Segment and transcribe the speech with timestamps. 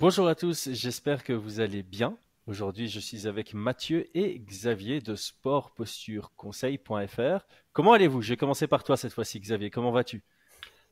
[0.00, 2.16] Bonjour à tous, j'espère que vous allez bien.
[2.46, 7.46] Aujourd'hui, je suis avec Mathieu et Xavier de sportpostureconseil.fr.
[7.74, 8.22] Comment allez-vous?
[8.22, 9.68] Je vais commencer par toi cette fois-ci, Xavier.
[9.68, 10.22] Comment vas-tu?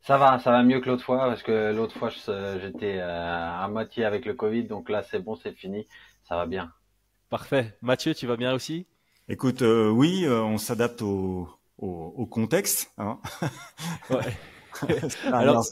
[0.03, 3.67] Ça va, ça va mieux que l'autre fois parce que l'autre fois j'étais euh, à
[3.69, 5.87] moitié avec le Covid, donc là c'est bon, c'est fini,
[6.29, 6.71] ça va bien.
[7.31, 7.79] Parfait.
[7.81, 8.87] Mathieu, tu vas bien aussi?
[9.27, 11.49] Écoute, euh, oui, euh, on s'adapte au,
[11.79, 12.93] au, contexte.
[12.99, 13.19] Hein
[14.11, 14.37] ouais.
[15.33, 15.65] Alors,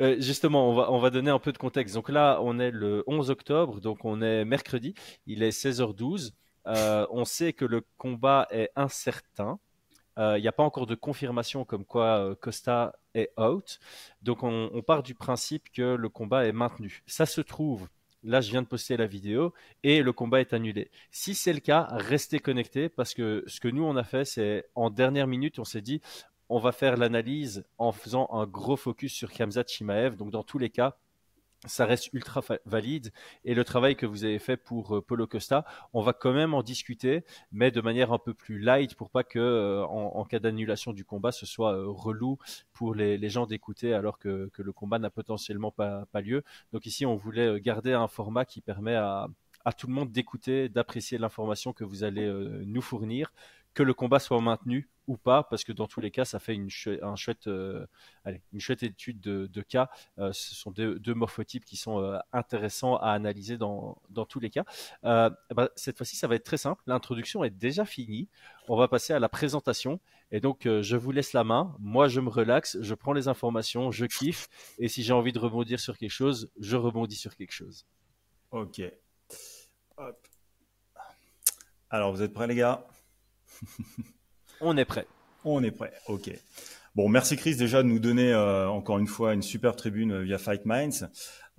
[0.00, 1.94] euh, justement, on va, on va donner un peu de contexte.
[1.94, 4.94] Donc là, on est le 11 octobre, donc on est mercredi,
[5.26, 6.32] il est 16h12.
[6.66, 9.58] Euh, on sait que le combat est incertain.
[10.18, 13.78] Euh, il n'y a pas encore de confirmation comme quoi Costa est out.
[14.22, 17.02] Donc on, on, part du principe que le combat est maintenu.
[17.06, 17.88] Ça se trouve,
[18.24, 20.90] là je viens de poster la vidéo et le combat est annulé.
[21.10, 24.64] Si c'est le cas, restez connectés parce que ce que nous on a fait, c'est
[24.74, 26.00] en dernière minute, on s'est dit
[26.48, 30.16] on va faire l'analyse en faisant un gros focus sur Kamzat Chimaev.
[30.16, 30.96] Donc, dans tous les cas,
[31.64, 33.12] ça reste ultra valide.
[33.44, 36.54] Et le travail que vous avez fait pour euh, Polo Costa, on va quand même
[36.54, 40.38] en discuter, mais de manière un peu plus light pour pas que, euh, en, cas
[40.38, 42.38] d'annulation du combat, ce soit euh, relou
[42.72, 46.42] pour les, gens d'écouter alors que, le combat n'a potentiellement pas, lieu.
[46.72, 49.26] Donc ici, on voulait garder un format qui permet à,
[49.64, 52.26] à tout le monde d'écouter, d'apprécier l'information que vous allez
[52.64, 53.32] nous fournir,
[53.76, 56.54] que le combat soit maintenu ou pas, parce que dans tous les cas, ça fait
[56.54, 56.70] une,
[57.02, 57.86] un chouette, euh,
[58.24, 59.90] étude de, cas.
[60.18, 64.64] Euh, ce sont deux, morphotypes qui sont euh, intéressants à analyser dans, tous les cas.
[65.02, 66.82] Ben, cette fois-ci, ça va être très simple.
[66.86, 68.28] L'introduction est déjà finie.
[68.66, 70.00] On va passer à la présentation.
[70.32, 71.76] Et donc, je vous laisse la main.
[71.78, 74.48] Moi, je me relaxe, je prends les informations, je kiffe.
[74.78, 77.86] Et si j'ai envie de rebondir sur quelque chose, je rebondis sur quelque chose.
[78.52, 78.80] Ok.
[79.98, 80.26] Hop.
[81.90, 82.86] Alors, vous êtes prêts, les gars?
[84.60, 85.06] On est prêt.
[85.44, 86.30] On est prêt, ok.
[86.96, 90.22] Bon, merci Chris déjà de nous donner euh, encore une fois une superbe tribune euh,
[90.22, 91.10] via Fight Minds.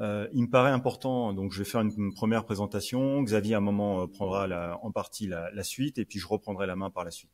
[0.01, 3.21] Euh, il me paraît important, donc je vais faire une, première présentation.
[3.21, 6.89] Xavier à un moment prendra en partie la, suite et puis je reprendrai la main
[6.89, 7.29] par la suite.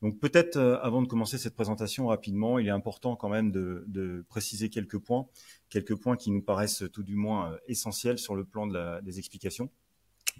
[0.00, 4.70] Donc peut-être avant de commencer cette présentation rapidement, il est important quand même de, préciser
[4.70, 5.26] quelques points,
[5.68, 9.70] quelques points qui nous paraissent tout du moins essentiels sur le plan des explications.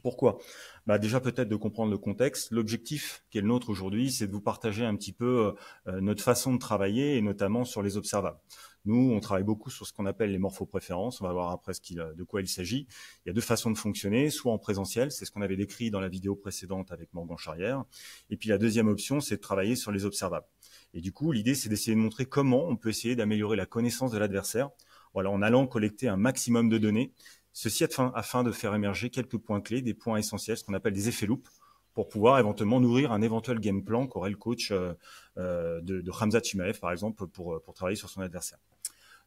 [0.03, 0.39] Pourquoi?
[0.87, 2.51] Bah Déjà peut-être de comprendre le contexte.
[2.51, 5.55] L'objectif qui est le nôtre aujourd'hui, c'est de vous partager un petit peu
[5.87, 8.39] euh, notre façon de travailler et notamment sur les observables.
[8.87, 11.23] Nous, on travaille beaucoup sur ce qu'on appelle les morphopréférences.
[11.23, 11.81] On va voir après ce
[12.15, 12.87] de quoi il s'agit.
[13.25, 15.91] Il y a deux façons de fonctionner, soit en présentiel, c'est ce qu'on avait décrit
[15.91, 17.85] dans la vidéo précédente avec Morgan Charrière.
[18.29, 20.47] Et puis la deuxième option, c'est de travailler sur les observables.
[20.93, 24.11] Et du coup, l'idée, c'est d'essayer de montrer comment on peut essayer d'améliorer la connaissance
[24.11, 24.71] de l'adversaire
[25.15, 27.13] voilà, en allant collecter un maximum de données
[27.57, 31.09] Ceci afin, de faire émerger quelques points clés, des points essentiels, ce qu'on appelle des
[31.09, 31.49] effets loupes,
[31.95, 34.93] pour pouvoir éventuellement nourrir un éventuel game plan qu'aurait le coach euh,
[35.39, 38.59] euh, de, de Hamza Chimaev, par exemple, pour, pour travailler sur son adversaire.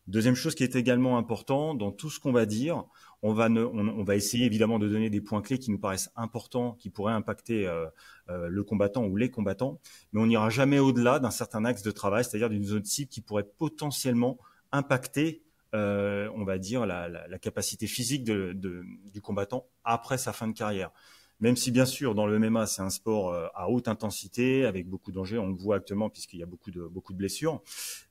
[0.08, 2.84] Deuxième chose qui est également important dans tout ce qu'on va dire,
[3.22, 6.74] on va, on, va essayer évidemment de donner des points clés qui nous paraissent importants,
[6.74, 7.88] qui pourraient impacter euh,
[8.28, 9.80] le combattant ou les combattants,
[10.12, 13.22] mais on n'ira jamais au-delà d'un certain axe de travail, c'est-à-dire d'une zone cible qui
[13.22, 14.38] pourrait potentiellement
[14.72, 15.44] impacter
[15.78, 20.92] euh, on va dire, la, capacité physique du combattant après sa fin de carrière.
[21.40, 24.88] Même si bien sûr dans le MMA c'est un sport euh, à haute intensité avec
[24.88, 27.62] beaucoup d'enjeux, on le voit actuellement puisqu'il y a beaucoup de beaucoup de blessures,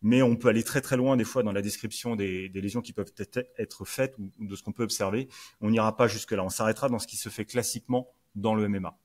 [0.00, 2.93] mais on peut aller très très loin des fois dans la description des, lésions qui
[2.93, 5.28] peuvent être, faites ou de ce qu'on peut observer.
[5.60, 8.69] On n'ira pas jusque là, on s'arrêtera dans ce qui se fait classiquement dans le
[8.69, 8.97] MMA.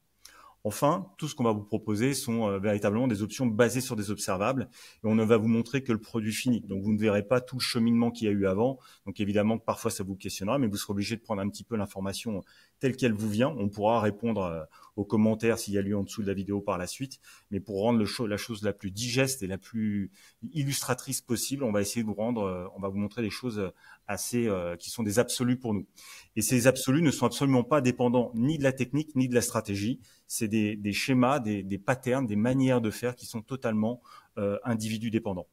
[0.64, 4.12] Enfin, tout ce qu'on va vous proposer sont euh, véritablement des options basées sur des
[4.12, 4.70] observables
[5.04, 6.62] et on ne va vous montrer que le produit fini.
[6.62, 8.78] Donc vous ne verrez pas tout le cheminement qu'il y a eu avant.
[9.08, 11.76] Donc évidemment parfois ça vous questionnera, mais vous serez obligé de prendre un petit peu
[11.76, 12.42] l'information
[12.80, 13.56] telle qu'elle vous vient.
[13.58, 14.64] On pourra répondre euh,
[14.96, 17.20] aux commentaires s'il y a lieu en dessous de la vidéo par la suite.
[17.50, 20.12] Mais pour rendre la chose la plus digeste et la plus
[20.54, 23.72] illustratrice possible, on va essayer de vous rendre, euh, on va vous montrer des choses
[24.12, 24.50] assez
[24.80, 25.88] qui sont des absolus pour nous.
[26.36, 29.42] Et ces absolus ne sont absolument pas dépendants ni de la technique ni de la
[29.42, 30.00] stratégie
[30.32, 34.02] c'est des, schémas, des, patterns, des manières de faire qui sont totalement
[34.38, 35.48] euh, individus dépendants.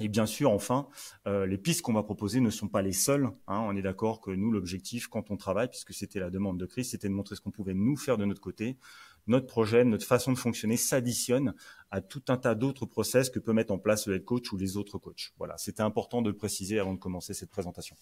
[0.00, 0.88] Et bien sûr, enfin,
[1.28, 3.30] euh, les pistes qu'on va proposer ne sont pas les seules.
[3.46, 3.60] Hein.
[3.68, 6.84] On est d'accord que nous, l'objectif, quand on travaille, puisque c'était la demande de Chris,
[6.84, 8.78] c'était de montrer ce qu'on pouvait nous faire de notre côté.
[9.26, 11.54] Notre projet, notre façon de fonctionner s'additionne
[11.90, 14.56] à tout un tas d'autres process que peut mettre en place le head coach ou
[14.56, 15.32] les autres coachs.
[15.38, 17.96] Voilà, c'était important de le préciser avant de commencer cette présentation.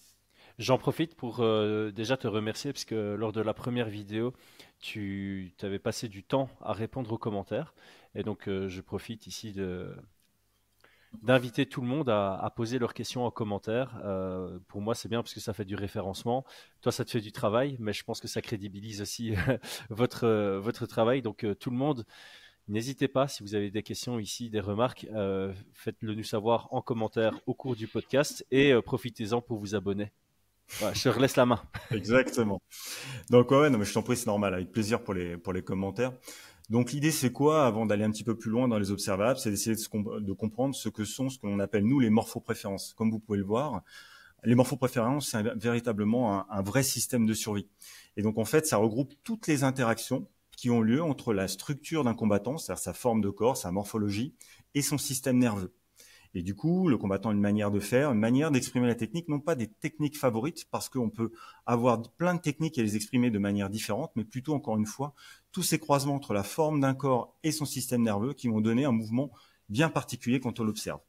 [0.57, 4.33] J'en profite pour euh, déjà te remercier parce que lors de la première vidéo,
[4.79, 7.73] tu avais passé du temps à répondre aux commentaires.
[8.13, 9.93] Et donc, euh, je profite ici de,
[11.21, 13.99] d'inviter tout le monde à, poser leurs questions en commentaire.
[14.03, 16.45] Euh, pour moi, c'est bien parce que ça fait du référencement.
[16.81, 19.33] Toi, ça te fait du travail, mais je pense que ça crédibilise aussi
[19.89, 20.27] votre,
[20.57, 21.21] votre travail.
[21.21, 22.05] Donc, tout le monde,
[22.67, 25.07] n'hésitez pas, si vous avez des questions ici, des remarques,
[25.73, 30.11] faites-le nous savoir en commentaire au cours du podcast et profitez-en pour vous abonner.
[30.93, 31.61] je relaisse la main.
[31.91, 32.61] Exactement.
[33.29, 35.61] Donc ouais, non mais je t'en prie, c'est normal, avec plaisir pour les pour les
[35.61, 36.13] commentaires.
[36.69, 39.51] Donc l'idée c'est quoi avant d'aller un petit peu plus loin dans les observables, c'est
[39.51, 42.93] d'essayer de, comprendre ce que sont ce qu'on appelle nous les morphopréférences.
[42.95, 43.83] Comme vous pouvez le voir,
[44.43, 47.67] les morphopréférences c'est véritablement un, un, vrai système de survie.
[48.17, 52.03] Et donc en fait, ça regroupe toutes les interactions qui ont lieu entre la structure
[52.03, 54.33] d'un combattant, c'est-à-dire sa forme de corps, sa morphologie,
[54.73, 55.73] et son système nerveux.
[56.37, 59.29] Et du coup, le combattant a une manière de faire, une manière d'exprimer la technique,
[59.29, 61.31] non pas des techniques favorites, parce qu'on peut
[61.65, 65.13] avoir plein de techniques et les exprimer de manière différente, mais plutôt, encore une fois,
[65.53, 68.83] tous ces croisements entre la forme d'un corps et son système nerveux qui vont donner
[68.83, 69.31] un mouvement
[69.69, 70.99] bien particulier quand on l'observe.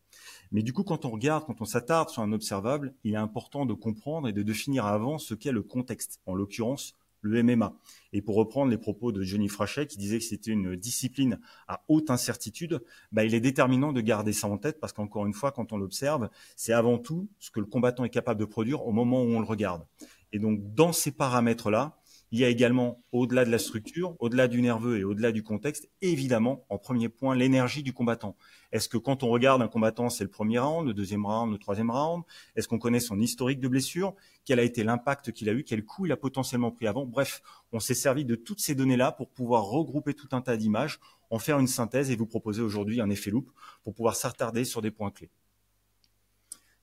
[0.52, 3.67] Mais du coup, quand on regarde, quand on s'attarde sur un observable, il est important
[3.67, 7.75] de comprendre et de définir avant ce qu'est le contexte, en l'occurrence le MMA.
[8.13, 11.83] Et pour reprendre les propos de Johnny Frachet, qui disait que c'était une discipline à
[11.89, 12.83] haute incertitude,
[13.13, 15.77] bah, il est déterminant de garder ça en tête parce qu'encore une fois, quand on
[15.77, 19.27] l'observe, c'est avant tout ce que le combattant est capable de produire au moment où
[19.27, 19.87] on le regarde.
[20.33, 21.99] Et donc, dans ces paramètres-là,
[22.32, 25.88] il y a également, au-delà de la structure, au-delà du nerveux et au-delà du contexte,
[26.02, 28.37] évidemment, en premier point, l'énergie du combattant.
[28.73, 31.58] Est-ce que quand on regarde un combattant, c'est le premier round, le deuxième round, le
[31.58, 32.25] troisième round?
[32.56, 34.14] Est-ce qu'on connaît son historique de blessure?
[34.44, 35.62] Quel a été l'impact qu'il a eu?
[35.62, 37.06] Quel coup il a potentiellement pris avant?
[37.06, 37.43] Bref,
[37.73, 40.99] on s'est servi de toutes ces données-là pour pouvoir regrouper tout un tas d'images,
[41.31, 43.50] en faire une synthèse et vous proposer aujourd'hui un effet loop
[43.84, 45.31] pour pouvoir s'attarder sur des points clés.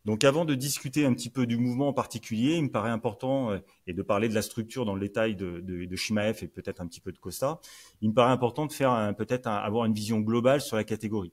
[0.05, 3.51] Donc avant de discuter un petit peu du mouvement en particulier, il me paraît important,
[3.51, 6.81] euh, et de parler de la structure dans le détail de, de, de et peut-être
[6.81, 7.59] un petit peu de Costa,
[8.01, 11.31] il me paraît important de faire peut-être avoir une vision globale sur la catégorie.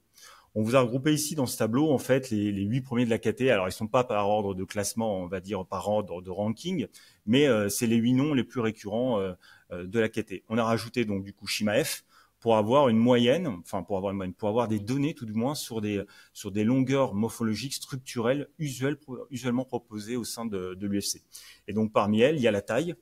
[0.56, 3.18] On vous a regroupé ici dans ce tableau en fait les, huit premiers de la
[3.18, 3.42] KT.
[3.42, 6.88] Alors ils sont pas par ordre de classement, on va dire par ordre de ranking,
[7.24, 9.34] mais euh, c'est les huit noms les plus récurrents euh,
[9.70, 10.42] de la KT.
[10.48, 12.02] On a rajouté donc du coup Shimaev,
[12.40, 15.34] pour avoir une moyenne, enfin pour avoir une moyenne, pour avoir des données tout du
[15.34, 16.02] moins sur des
[16.32, 18.96] sur des longueurs morphologiques structurelles usuelles,
[19.30, 21.22] usuellement proposées au sein de, de l'UFC.
[21.68, 22.94] Et donc parmi elles, il y a la taille,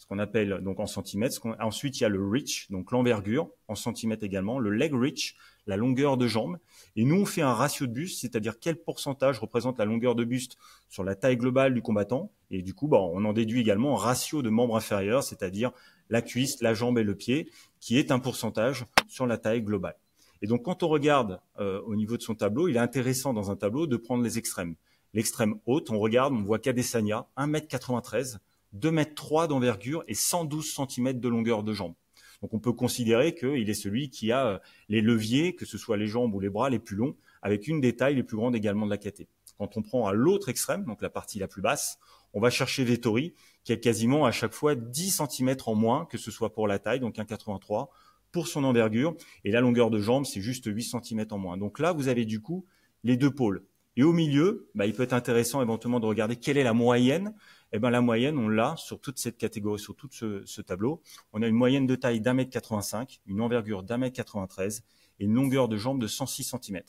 [0.00, 1.38] ce qu'on appelle donc en centimètres.
[1.60, 5.76] ensuite, il y a le reach, donc l'envergure en centimètres également, le leg reach, la
[5.76, 6.58] longueur de jambe.
[6.96, 10.24] Et nous, on fait un ratio de buste, c'est-à-dire quel pourcentage représente la longueur de
[10.24, 10.56] buste
[10.88, 12.32] sur la taille globale du combattant.
[12.50, 15.70] Et du coup, bah, on en déduit également un ratio de membres inférieurs, c'est-à-dire
[16.10, 19.96] la cuisse, la jambe et le pied, qui est un pourcentage sur la taille globale.
[20.42, 23.50] Et donc, quand on regarde euh, au niveau de son tableau, il est intéressant dans
[23.50, 24.74] un tableau de prendre les extrêmes.
[25.12, 28.38] L'extrême haute, on regarde, on voit Kadesania, 1m93,
[28.78, 31.94] 2m3 d'envergure et 112 cm de longueur de jambe.
[32.42, 34.58] Donc on peut considérer qu'il est celui qui a euh,
[34.88, 37.80] les leviers, que ce soit les jambes ou les bras les plus longs, avec une
[37.80, 39.26] des tailles les plus grandes également de la KT.
[39.58, 41.98] Quand on prend à l'autre extrême, donc la partie la plus basse,
[42.32, 43.34] on va chercher Vettori,
[43.64, 46.78] qui a quasiment à chaque fois 10 cm en moins, que ce soit pour la
[46.78, 47.88] taille, donc 1,83,
[48.32, 51.56] pour son envergure, et la longueur de jambe, c'est juste 8 cm en moins.
[51.56, 52.64] Donc là, vous avez du coup
[53.02, 53.64] les deux pôles.
[53.96, 57.34] Et au milieu, bah, il peut être intéressant éventuellement de regarder quelle est la moyenne
[57.72, 61.02] eh ben la moyenne, on l'a sur toute cette catégorie, sur tout ce, tableau.
[61.32, 64.82] On a une moyenne de taille d'un mètre 85, une envergure d'un mètre 93
[65.20, 66.82] et une longueur de jambe de 106 cm.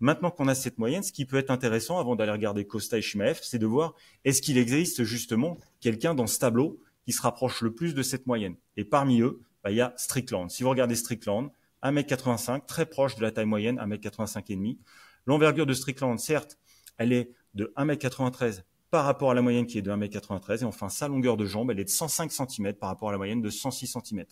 [0.00, 3.02] Maintenant qu'on a cette moyenne, ce qui peut être intéressant avant d'aller regarder Costa et
[3.02, 3.94] Shimaev, c'est de voir
[4.24, 8.26] est-ce qu'il existe justement quelqu'un dans ce tableau qui se rapproche le plus de cette
[8.26, 8.56] moyenne?
[8.78, 10.50] Et parmi eux, bah, il y a Strickland.
[10.50, 11.50] Si vous regardez Strickland,
[11.82, 14.78] 1m85, très proche de la taille moyenne, 1m85 et demi.
[15.26, 16.58] L'envergure de Strickland, certes,
[16.96, 20.62] elle est de 1m93 par rapport à la moyenne qui est de 1m93.
[20.62, 23.18] Et enfin, sa longueur de jambe, elle est de 105 cm par rapport à la
[23.18, 24.24] moyenne de 106 cm.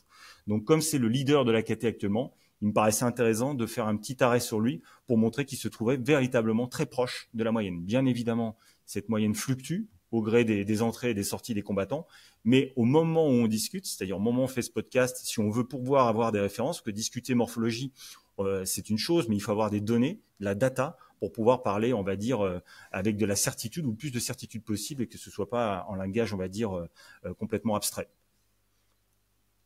[0.47, 3.87] Donc, comme c'est le leader de la KT actuellement, il me paraissait intéressant de faire
[3.87, 7.53] un petit arrêt sur lui pour montrer qu'il se trouvait véritablement très proche de la
[7.53, 7.81] moyenne.
[7.83, 12.07] Bien évidemment, cette moyenne fluctue au gré des, entrées et des sorties des combattants,
[12.45, 15.39] mais au moment où on discute, c'est-à-dire au moment où on fait ce podcast, si
[15.39, 17.93] on veut pouvoir avoir des références, que discuter morphologie,
[18.39, 21.93] euh, c'est une chose, mais il faut avoir des données, la data, pour pouvoir parler,
[21.93, 22.61] on va dire, euh,
[22.93, 25.97] avec de la certitude ou plus de certitude possible et que ce soit pas en
[25.97, 28.09] langage, on va dire, euh, complètement abstrait.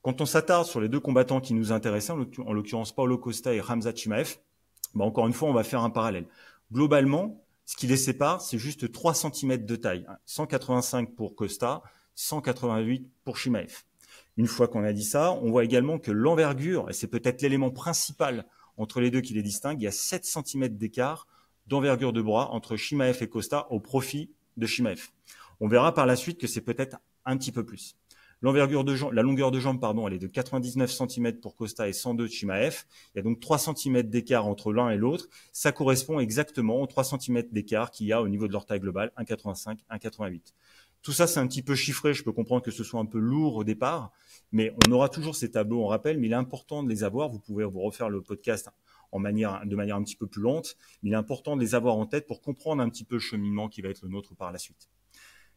[0.03, 3.61] Quand on s'attarde sur les deux combattants qui nous intéressaient, en l'occurrence Paulo Costa et
[3.61, 4.37] Hamza Chimaev,
[4.95, 6.27] bah encore une fois, on va faire un parallèle.
[6.73, 10.05] Globalement, ce qui les sépare, c'est juste 3 cm de taille.
[10.27, 11.83] 185 pour Costa,
[12.17, 13.85] 188 pour Chimaev.
[14.37, 17.71] Une fois qu'on a dit ça, on voit également que l'envergure, et c'est peut-être l'élément
[17.71, 21.29] principal entre les deux qui les distingue, il y a 7 cm d'écart
[21.69, 25.11] d'envergure de bras entre Shimaev et Costa au profit de Shimaev.
[25.61, 27.97] On verra par la suite que c'est peut-être un petit peu plus.
[28.43, 31.93] L'envergure de la longueur de jambe, pardon, elle est de 99 cm pour Costa et
[31.93, 32.85] 102 de Shimaev.
[33.15, 35.29] Il y a donc 3 cm d'écart entre l'un et l'autre.
[35.53, 38.81] Ça correspond exactement aux 3 cm d'écart qu'il y a au niveau de leur taille
[38.81, 40.55] globale, 1,85, 1,88.
[41.03, 42.15] Tout ça, c'est un petit peu chiffré.
[42.15, 44.11] Je peux comprendre que ce soit un peu lourd au départ,
[44.51, 47.29] mais on aura toujours ces tableaux, on rappelle, mais il est important de les avoir.
[47.29, 48.71] Vous pouvez vous refaire le podcast
[49.13, 51.77] en manière, de manière un petit peu plus lente, mais il est important de les
[51.77, 54.35] avoir en tête pour comprendre un petit peu le cheminement qui va être le nôtre
[54.35, 54.89] par la suite.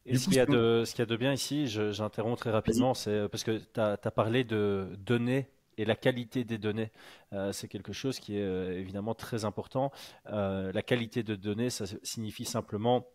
[0.05, 2.51] Et ce qu'il y, a de, ce qu'il y a de bien ici, j'interromps très
[2.51, 6.91] rapidement, c'est parce que tu as, parlé de données et la qualité des données.
[7.33, 9.91] Euh, c'est quelque chose qui est euh, évidemment très important.
[10.27, 13.07] Euh, la qualité de données, ça signifie simplement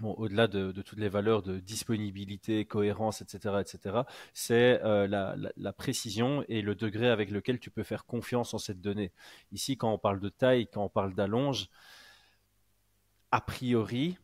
[0.00, 6.44] Bon, au-delà de, toutes les valeurs de disponibilité, cohérence, etc., etc., c'est la, la, précision
[6.48, 9.12] et le degré avec lequel tu peux faire confiance en cette donnée.
[9.52, 11.68] Ici, quand on parle de taille, quand on parle d'allonge,
[13.32, 14.16] a priori,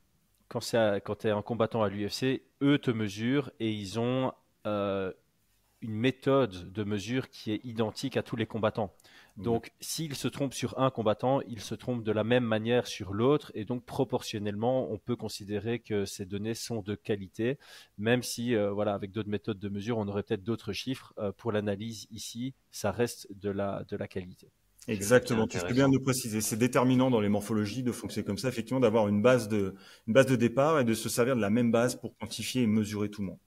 [0.49, 4.33] quand, tu es un combattant à l'UFC, eux te mesurent et ils ont
[4.65, 8.93] une méthode de mesure qui est identique à tous les combattants.
[9.37, 13.13] Donc, s'ils se trompent sur un combattant, ils se trompent de la même manière sur
[13.13, 17.59] l'autre, et donc proportionnellement, on peut considérer que ces données sont de qualité,
[17.99, 21.13] même si, euh, voilà, avec d'autres méthodes de mesure, on aurait peut-être d'autres chiffres.
[21.19, 24.51] Euh, pour l'analyse ici, ça reste de la, de la qualité.
[24.89, 26.41] Exactement, tu fais bien de préciser.
[26.41, 29.75] C'est déterminant dans les morphologies de fonctionner comme ça, effectivement, d'avoir une base de,
[30.07, 32.67] une base de départ et de se servir de la même base pour quantifier et
[32.67, 33.39] mesurer tout le monde.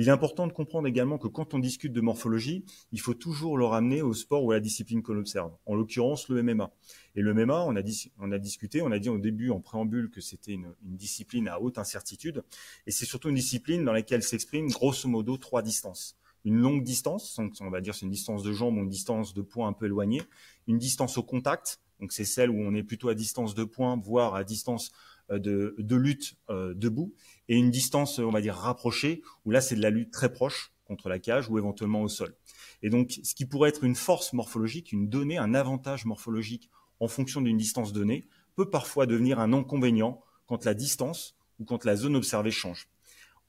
[0.00, 3.58] Il est important de comprendre également que quand on discute de morphologie, il faut toujours
[3.58, 5.50] le ramener au sport ou à la discipline qu'on observe.
[5.66, 6.70] En l'occurrence, le MMA.
[7.16, 7.82] Et le MMA, on a,
[8.20, 11.60] on a discuté, on a dit au début en préambule que c'était une, discipline à
[11.60, 12.44] haute incertitude.
[12.86, 16.16] Et c'est surtout une discipline dans laquelle s'expriment grosso modo trois distances
[16.48, 19.42] une longue distance, on va dire c'est une distance de jambe ou une distance de
[19.42, 20.22] poing un peu éloignée,
[20.66, 24.00] une distance au contact, donc c'est celle où on est plutôt à distance de poing,
[24.02, 24.90] voire à distance
[25.30, 27.12] euh, de, lutte euh, debout,
[27.48, 30.72] et une distance, on va dire, rapprochée, où là, c'est de la lutte très proche
[30.84, 32.34] contre la cage ou éventuellement au sol.
[32.82, 37.08] Et donc, ce qui pourrait être une force morphologique, une donnée, un avantage morphologique en
[37.08, 38.26] fonction d'une distance donnée,
[38.56, 42.88] peut parfois devenir un inconvénient quand la distance ou quand la zone observée change.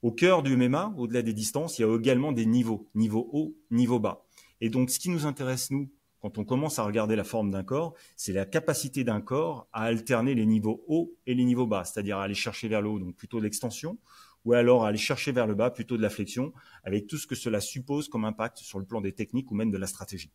[0.02, 3.54] Au cœur du MMA, au-delà des distances, il y a également des niveaux, niveau haut,
[3.70, 4.24] niveau bas.
[4.60, 5.90] Et donc, ce qui nous intéresse, nous,
[6.20, 9.84] quand on commence à regarder la forme d'un corps, c'est la capacité d'un corps à
[9.84, 12.98] alterner les niveaux hauts et les niveaux bas, c'est-à-dire à aller chercher vers le haut,
[12.98, 13.98] donc plutôt de l'extension,
[14.44, 16.52] ou alors à aller chercher vers le bas, plutôt de la flexion,
[16.84, 19.70] avec tout ce que cela suppose comme impact sur le plan des techniques ou même
[19.70, 20.32] de la stratégie.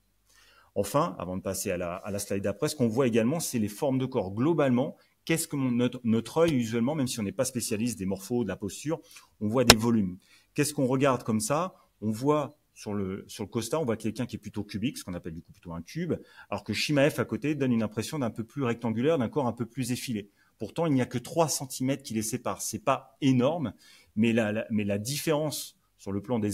[0.76, 3.98] Enfin, avant de passer à la, slide d'après, ce qu'on voit également, c'est les formes
[3.98, 4.34] de corps.
[4.34, 8.50] Globalement, qu'est-ce que notre, œil, usuellement, même si on n'est pas spécialiste des morphos, de
[8.50, 9.02] la posture,
[9.42, 10.18] on voit des volumes.
[10.54, 11.76] Qu'est-ce qu'on regarde comme ça?
[12.02, 15.04] On voit sur le, sur le Costa, on voit quelqu'un qui est plutôt cubique, ce
[15.04, 16.14] qu'on appelle du coup plutôt un cube,
[16.50, 19.54] alors que Shimaev à côté donne une impression d'un peu plus rectangulaire, d'un corps un
[19.54, 20.30] peu plus effilé.
[20.58, 22.62] Pourtant, il n'y a que 3 cm qui les séparent.
[22.62, 23.74] C'est pas énorme,
[24.16, 26.52] mais la, mais la différence sur le plan des,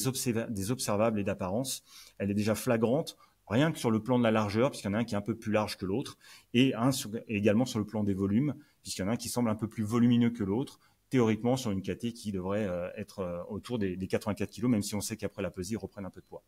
[0.50, 1.84] des observables et d'apparence,
[2.18, 3.18] elle est déjà flagrante,
[3.52, 5.18] rien que sur le plan de la largeur, puisqu'il y en a un qui est
[5.18, 6.18] un peu plus large que l'autre,
[6.54, 6.90] et, un
[7.28, 9.68] également sur le plan des volumes, puisqu'il y en a un qui semble un peu
[9.68, 10.80] plus volumineux que l'autre,
[11.12, 14.96] théoriquement sur une KT qui devrait euh, être euh, autour des, 84 kg, même si
[14.96, 16.42] on sait qu'après la pesée, ils reprennent un peu de poids.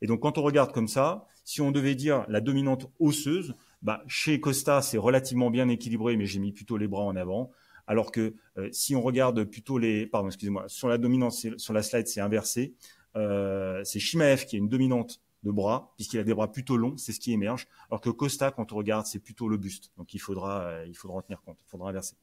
[0.00, 4.02] Et donc quand on regarde comme ça, si on devait dire la dominante osseuse, bah,
[4.08, 7.50] chez Costa, c'est relativement bien équilibré, mais j'ai mis plutôt les bras en avant.
[7.86, 11.82] Alors que euh, si on regarde plutôt les, pardon, excusez-moi, sur la dominante, sur la
[11.82, 12.74] slide, c'est inversé.
[13.14, 17.12] c'est Shimaev qui est une dominante de bras, puisqu'il a des bras plutôt longs, c'est
[17.12, 17.66] ce qui émerge.
[17.90, 19.92] Alors que Costa, quand on regarde, c'est plutôt le buste.
[19.96, 22.16] Donc il faudra, euh, il faudra en tenir compte, il faudra inverser.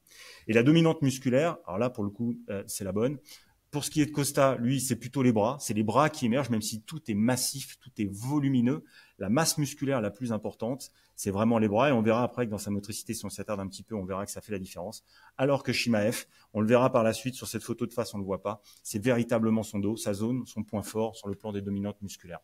[0.46, 3.18] Et la dominante musculaire, alors là, pour le coup, euh, c'est la bonne.
[3.70, 5.58] Pour ce qui est de Costa, lui, c'est plutôt les bras.
[5.60, 8.82] C'est les bras qui émergent, même si tout est massif, tout est volumineux.
[9.18, 11.90] La masse musculaire la plus importante, c'est vraiment les bras.
[11.90, 14.06] Et on verra après que dans sa motricité, si on s'attarde un petit peu, on
[14.06, 15.04] verra que ça fait la différence.
[15.36, 18.18] Alors que Shimaev, on le verra par la suite sur cette photo de face, on
[18.18, 18.62] ne le voit pas.
[18.82, 22.40] C'est véritablement son dos, sa zone, son point fort sur le plan des dominantes musculaires.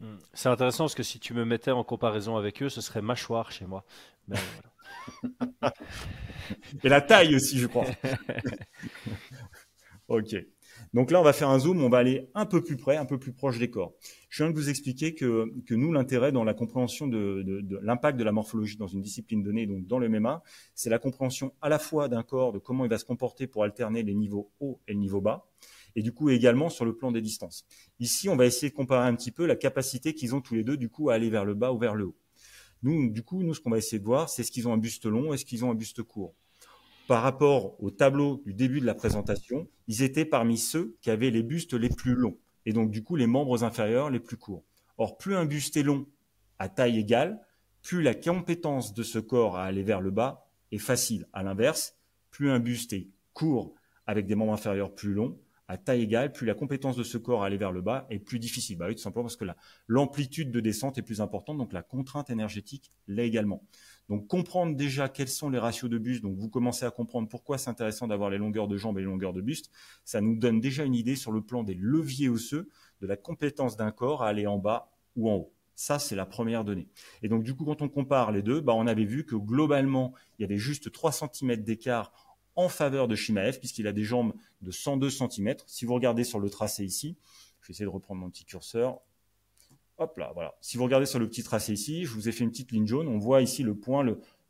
[0.00, 0.16] Hmm.
[0.34, 3.50] C'est intéressant parce que si tu me mettais en comparaison avec eux, ce serait mâchoire
[3.50, 3.84] chez moi.
[4.28, 4.38] Ben,
[6.84, 7.86] Et la taille aussi, je crois.
[10.08, 10.36] ok.
[10.92, 13.06] Donc là, on va faire un zoom, on va aller un peu plus près, un
[13.06, 13.94] peu plus proche des corps.
[14.28, 18.18] Je viens de vous expliquer que, que nous, l'intérêt dans la compréhension de, de l'impact
[18.18, 20.42] de la morphologie dans une discipline donnée, donc dans le MMA,
[20.74, 23.64] c'est la compréhension à la fois d'un corps, de comment il va se comporter pour
[23.64, 25.46] alterner les niveaux hauts et le niveau bas,
[25.96, 27.66] et du coup également sur le plan des distances.
[27.98, 30.62] Ici, on va essayer de comparer un petit peu la capacité qu'ils ont tous les
[30.62, 32.16] deux du coup à aller vers le bas ou vers le haut.
[32.82, 34.78] Nous, du coup, nous, ce qu'on va essayer de voir, c'est est-ce qu'ils ont un
[34.78, 36.34] buste long, est-ce qu'ils ont un buste court.
[37.08, 41.30] Par rapport au tableau du début de la présentation, ils étaient parmi ceux qui avaient
[41.30, 42.36] les bustes les plus longs,
[42.66, 44.64] et donc du coup les membres inférieurs les plus courts.
[44.98, 46.06] Or, plus un buste est long
[46.58, 47.40] à taille égale,
[47.82, 51.28] plus la compétence de ce corps à aller vers le bas est facile.
[51.32, 51.96] À l'inverse,
[52.30, 53.74] plus un buste est court
[54.06, 57.42] avec des membres inférieurs plus longs, à taille égale, plus la compétence de ce corps
[57.42, 58.78] à aller vers le bas est plus difficile.
[58.78, 59.44] Bah oui, tout simplement parce que
[59.88, 63.64] l'amplitude de descente est plus importante, donc la contrainte énergétique l'est également.
[64.08, 67.58] Donc comprendre déjà quels sont les ratios de buste, donc vous commencez à comprendre pourquoi
[67.58, 69.70] c'est intéressant d'avoir les longueurs de jambes et les longueurs de buste,
[70.04, 72.68] ça nous donne déjà une idée sur le plan des leviers osseux
[73.00, 75.52] de la compétence d'un corps à aller en bas ou en haut.
[75.78, 76.88] Ça, c'est la première donnée.
[77.22, 80.14] Et donc, du coup, quand on compare les deux, bah, on avait vu que globalement,
[80.38, 82.12] il y avait juste 3 cm d'écart
[82.56, 84.32] en faveur de Shimaev, puisqu'il a des jambes
[84.62, 85.54] de 102 cm.
[85.66, 87.16] Si vous regardez sur le tracé ici,
[87.60, 89.00] je vais essayer de reprendre mon petit curseur.
[89.98, 90.54] Hop là, voilà.
[90.60, 92.86] Si vous regardez sur le petit tracé ici, je vous ai fait une petite ligne
[92.86, 93.08] jaune.
[93.08, 94.04] On voit ici le point,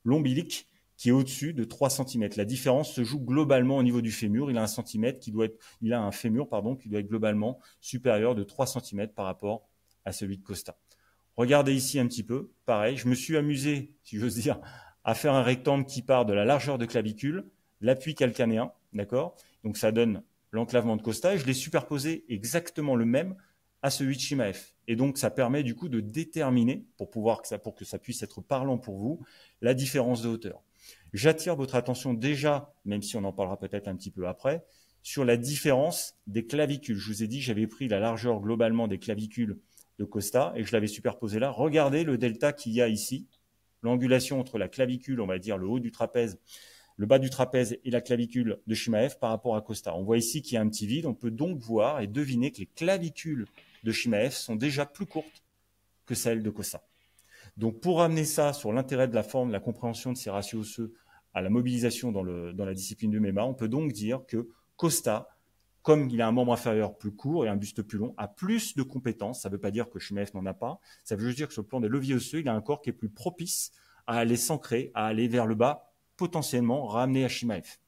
[0.04, 2.28] l'ombilique, qui est au-dessus de 3 cm.
[2.36, 4.50] La différence se joue globalement au niveau du fémur.
[4.50, 7.08] Il a un centimètre qui doit être, il a un fémur, pardon, qui doit être
[7.08, 9.68] globalement supérieur de 3 cm par rapport
[10.04, 10.78] à celui de Costa.
[11.36, 12.50] Regardez ici un petit peu.
[12.64, 14.60] Pareil, je me suis amusé, si j'ose dire,
[15.04, 19.37] à faire un rectangle qui part de la largeur de clavicule, l'appui calcanéen, d'accord?
[19.64, 23.37] Donc ça donne l'enclavement de Costa et je l'ai superposé exactement le même
[23.83, 24.73] à celui de Shimaev.
[24.88, 27.99] Et donc, ça permet du coup de déterminer, pour pouvoir que ça, pour que ça
[27.99, 29.21] puisse être parlant pour vous,
[29.61, 30.62] la différence de hauteur.
[31.12, 34.64] J'attire votre attention déjà, même si on en parlera peut-être un petit peu après,
[35.02, 36.97] sur la différence des clavicules.
[36.97, 39.59] Je vous ai dit, j'avais pris la largeur globalement des clavicules
[39.99, 41.50] de Costa et je l'avais superposé là.
[41.50, 43.26] Regardez le delta qu'il y a ici,
[43.83, 46.38] l'angulation entre la clavicule, on va dire le haut du trapèze,
[46.97, 49.95] le bas du trapèze et la clavicule de Shimaev par rapport à Costa.
[49.95, 51.07] On voit ici qu'il y a un petit vide.
[51.07, 53.47] On peut donc voir et deviner que les clavicules
[53.85, 55.45] de Shimaev sont déjà plus courtes
[56.07, 56.83] que celles de Costa.
[57.57, 60.95] Donc pour amener ça sur l'intérêt de la forme, la compréhension de ces ratios osseux
[61.35, 64.49] à la mobilisation dans, le, dans la discipline de MEMA, on peut donc dire que
[64.76, 65.29] Costa,
[65.83, 68.75] comme il a un membre inférieur plus court et un buste plus long, a plus
[68.75, 69.43] de compétences.
[69.43, 70.81] Ça ne veut pas dire que Shimaev n'en a pas.
[71.05, 72.81] Ça veut juste dire que sur le plan des leviers osseux, il a un corps
[72.81, 73.71] qui est plus propice
[74.07, 75.86] à aller s'ancrer, à aller vers le bas,
[76.16, 77.78] potentiellement ramener à Shimaev.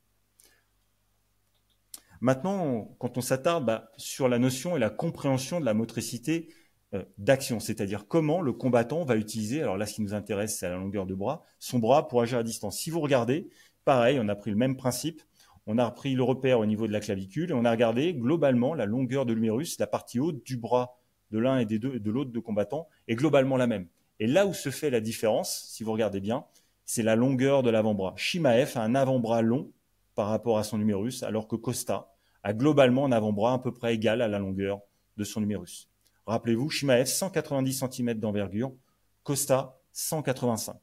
[2.20, 6.52] Maintenant, quand on s'attarde bah, sur la notion et la compréhension de la motricité
[6.94, 10.68] euh, d'action, c'est-à-dire comment le combattant va utiliser, alors là ce qui nous intéresse c'est
[10.68, 12.78] la longueur de bras, son bras pour agir à distance.
[12.78, 13.48] Si vous regardez,
[13.84, 15.22] pareil, on a pris le même principe,
[15.66, 18.74] on a repris le repère au niveau de la clavicule et on a regardé globalement
[18.74, 20.98] la longueur de l'humérus, la partie haute du bras
[21.30, 23.86] de l'un et des deux, de l'autre de combattant est globalement la même.
[24.18, 26.46] Et là où se fait la différence, si vous regardez bien,
[26.88, 28.14] c'est la longueur de l'avant-bras.
[28.16, 29.70] Shimaev a un avant-bras long
[30.14, 33.94] par rapport à son humérus, alors que Costa a globalement un avant-bras à peu près
[33.94, 34.80] égal à la longueur
[35.18, 35.90] de son humérus.
[36.26, 38.72] Rappelez-vous, Shimaev, 190 cm d'envergure,
[39.22, 40.76] Costa, 185.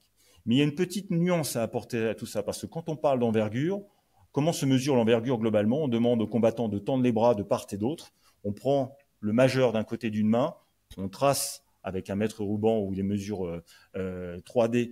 [0.45, 2.87] Mais il y a une petite nuance à apporter à tout ça, parce que quand
[2.87, 3.81] on parle d'envergure,
[4.31, 5.85] comment se mesure l'envergure globalement?
[5.85, 8.13] On demande aux combattants de tendre les bras de part et d'autre.
[8.43, 10.53] On prend le majeur d'un côté d'une main,
[10.97, 13.61] on trace avec un mètre ruban ou des mesures
[13.95, 14.87] 3D euh, euh, euh,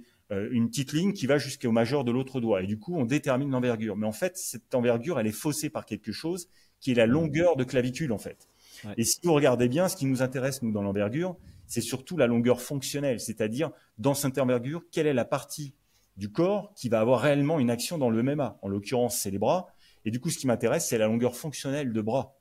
[0.52, 2.64] une petite ligne qui va jusqu'au majeur de l'autre doigt.
[2.64, 3.96] Et du coup, on détermine l'envergure.
[3.96, 6.48] Mais en fait, cette envergure, elle est faussée par quelque chose
[6.80, 8.50] qui est la longueur de clavicule, en fait.
[8.98, 12.28] Et si vous regardez bien, ce qui nous intéresse, nous, dans l'envergure, c'est surtout la
[12.28, 15.74] longueur fonctionnelle, c'est-à-dire dans cette envergure, quelle est la partie
[16.18, 18.60] du corps qui va avoir réellement une action dans le MMA.
[18.62, 19.68] En l'occurrence, c'est les bras.
[20.06, 22.36] Et du coup, ce qui m'intéresse, c'est la longueur fonctionnelle de bras.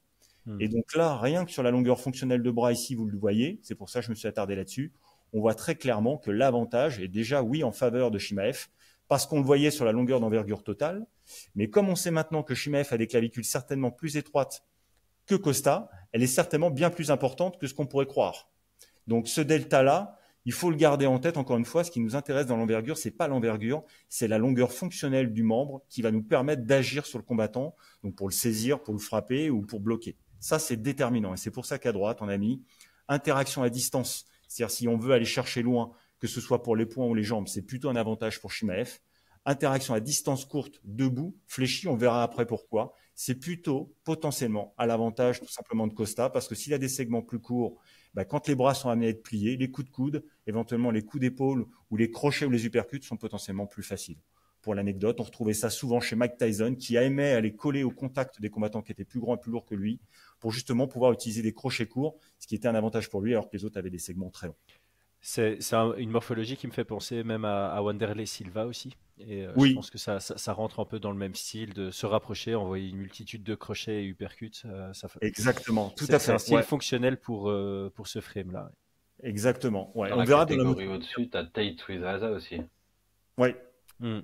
[0.47, 0.61] Hmm.
[0.61, 3.61] Et donc là, rien que sur la longueur fonctionnelle de bras ici, vous le voyez,
[3.63, 4.93] c'est pour ça que je me suis attardé là-dessus,
[5.33, 8.69] on voit très clairement que l'avantage est déjà, oui, en faveur de Shimaev,
[9.09, 11.07] parce qu'on le voyait sur la longueur d'envergure totale.
[11.55, 14.65] Mais comme on sait maintenant que Shimaev a des clavicules certainement plus étroites
[15.27, 18.51] que Costa, elle est certainement bien plus importante que ce qu'on pourrait croire.
[19.07, 21.37] Donc ce delta-là, il faut le garder en tête.
[21.37, 24.73] Encore une fois, ce qui nous intéresse dans l'envergure, c'est pas l'envergure, c'est la longueur
[24.73, 28.83] fonctionnelle du membre qui va nous permettre d'agir sur le combattant, donc pour le saisir,
[28.83, 30.17] pour le frapper ou pour bloquer.
[30.41, 31.35] Ça, c'est déterminant.
[31.35, 32.63] Et c'est pour ça qu'à droite, on a mis
[33.09, 34.27] interaction à distance.
[34.53, 37.25] C'est-à-dire si on veut aller chercher loin, que ce soit pour les poings ou les
[37.25, 38.99] jambes, c'est plutôt un avantage pour Shimaev.
[39.45, 45.41] Interaction à distance courte, debout, fléchi, on verra après pourquoi c'est plutôt potentiellement à l'avantage
[45.41, 47.79] tout simplement de Costa, parce que s'il a des segments plus courts,
[48.15, 51.03] bah, quand les bras sont amenés à être pliés, les coups de coude, éventuellement les
[51.03, 54.19] coups d'épaule ou les crochets ou les uppercuts sont potentiellement plus faciles.
[54.63, 58.41] Pour l'anecdote, on retrouvait ça souvent chez Mike Tyson, qui aimait aller coller au contact
[58.41, 60.01] des combattants qui étaient plus grands et plus lourds que lui,
[60.39, 63.49] pour justement pouvoir utiliser des crochets courts, ce qui était un avantage pour lui, alors
[63.49, 64.57] que les autres avaient des segments très longs.
[65.25, 65.59] C'est
[65.99, 68.97] une morphologie qui me fait penser même à, Wanderlei Silva aussi.
[69.21, 71.93] Et euh, je pense que ça, ça, rentre un peu dans le même style de
[71.93, 74.51] se rapprocher, envoyer une multitude de crochets et uppercuts.
[74.65, 76.19] Euh, ça, Exactement, tout à fait.
[76.19, 78.73] C'est un style fonctionnel pour, euh, pour ce frame-là.
[79.23, 79.97] Exactement.
[79.97, 80.11] Ouais.
[80.13, 82.61] On verra dans la au-dessus, tu as Tate Wizaza aussi.
[83.39, 83.55] Oui.
[84.01, 84.23] Hmm.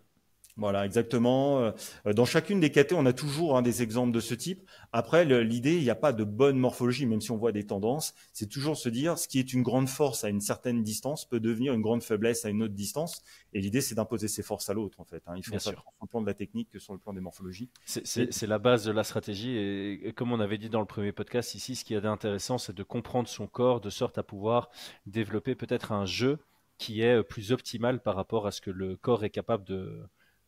[0.59, 1.61] Voilà, exactement.
[1.61, 4.69] Euh, dans chacune des catégories, on a toujours hein, des exemples de ce type.
[4.93, 8.13] Après, l'idée, il n'y a pas de bonne morphologie, même si on voit des tendances.
[8.33, 11.39] C'est toujours se dire, ce qui est une grande force à une certaine distance peut
[11.39, 13.23] devenir une grande faiblesse à une autre distance.
[13.53, 15.23] Et l'idée, c'est d'imposer ses forces à l'autre, en fait.
[15.29, 15.35] Hein.
[15.37, 17.71] Il faut ça sur le plan de la technique que sur le plan des morphologies.
[17.87, 19.57] C'est la base de la stratégie.
[19.57, 22.75] Et, comme on avait dit dans le premier podcast ici, ce qui est intéressant, c'est
[22.75, 24.71] de comprendre son corps de sorte à pouvoir
[25.07, 26.39] développer peut-être un jeu
[26.79, 30.01] qui est plus optimal par rapport à ce que le corps est capable de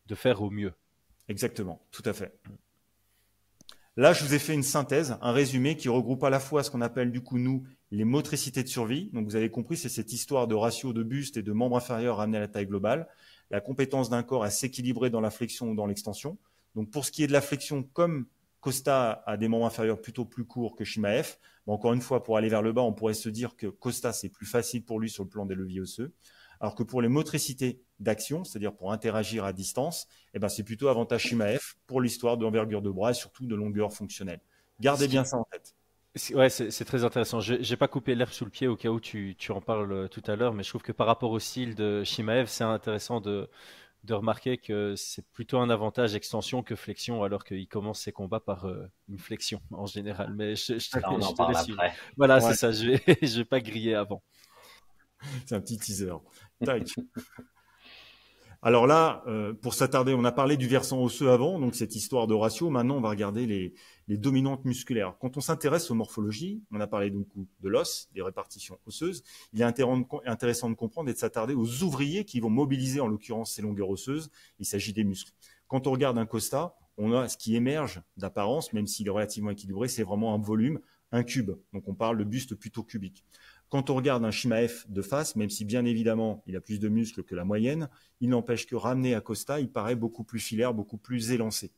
[0.07, 0.73] de faire au mieux.
[1.27, 2.37] Exactement, tout à fait.
[3.97, 6.71] Là, je vous ai fait une synthèse, un résumé qui regroupe à la fois ce
[6.71, 9.09] qu'on appelle du coup nous les motricités de survie.
[9.11, 12.17] Donc vous avez compris, c'est cette histoire de ratio de buste et de membre inférieur
[12.17, 13.07] ramené à la taille globale,
[13.49, 16.37] la compétence d'un corps à s'équilibrer dans la flexion ou dans l'extension.
[16.75, 18.27] Donc pour ce qui est de la flexion, comme
[18.61, 21.35] Costa a des membres inférieurs plutôt plus courts que Shimaev,
[21.67, 24.29] encore une fois, pour aller vers le bas, on pourrait se dire que Costa, c'est
[24.29, 26.13] plus facile pour lui sur le plan des leviers osseux.
[26.61, 30.89] Alors que pour les motricités d'action, c'est-à-dire pour interagir à distance, eh ben, c'est plutôt
[30.89, 34.39] avantage Shimaev pour l'histoire de l'envergure de bras et surtout de longueur fonctionnelle.
[34.79, 35.75] Gardez bien ça en tête.
[36.35, 37.39] Ouais, c'est très intéressant.
[37.39, 39.91] Je n'ai pas coupé l'herbe sous le pied au cas où tu, tu en parles
[39.91, 42.63] euh, tout à l'heure, mais je trouve que par rapport au style de Shimaev, c'est
[42.63, 43.49] intéressant de,
[44.03, 48.39] de remarquer que c'est plutôt un avantage extension que flexion, alors qu'il commence ses combats
[48.39, 50.33] par euh, une flexion en général.
[50.35, 51.93] Mais je, je, te, on en parle après.
[52.17, 52.71] Voilà, c'est ça.
[52.71, 54.21] Je vais, je vais pas griller avant.
[55.45, 56.13] C'est un petit teaser.
[58.63, 62.27] Alors là, euh, pour s'attarder, on a parlé du versant osseux avant, donc cette histoire
[62.27, 62.69] de ratio.
[62.69, 63.73] Maintenant, on va regarder les,
[64.17, 65.15] dominantes musculaires.
[65.19, 69.23] Quand on s'intéresse aux morphologies, on a parlé donc de l'os, des répartitions osseuses.
[69.53, 73.53] Il est intéressant de comprendre et de s'attarder aux ouvriers qui vont mobiliser, en l'occurrence,
[73.53, 74.29] ces longueurs osseuses.
[74.59, 75.31] Il s'agit des muscles.
[75.67, 79.49] Quand on regarde un costa, on a ce qui émerge d'apparence, même s'il est relativement
[79.49, 80.79] équilibré, c'est vraiment un volume,
[81.11, 81.51] un cube.
[81.73, 83.25] Donc on parle de buste plutôt cubique.
[83.71, 86.89] Quand on regarde un Shimaef de face, même si bien évidemment il a plus de
[86.89, 87.87] muscles que la moyenne,
[88.19, 91.71] il n'empêche que ramené à Costa, il paraît beaucoup plus filaire, beaucoup plus élancé.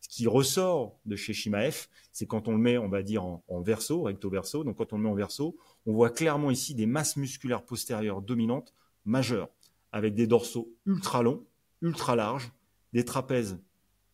[0.00, 3.60] Ce qui ressort de chez Shimaef, c'est quand on le met, on va dire, en,
[3.62, 4.62] verso, recto verso.
[4.62, 8.22] Donc quand on le met en verso, on voit clairement ici des masses musculaires postérieures
[8.22, 8.72] dominantes
[9.04, 9.48] majeures,
[9.90, 11.44] avec des dorsaux ultra longs,
[11.82, 12.52] ultra larges,
[12.92, 13.58] des trapèzes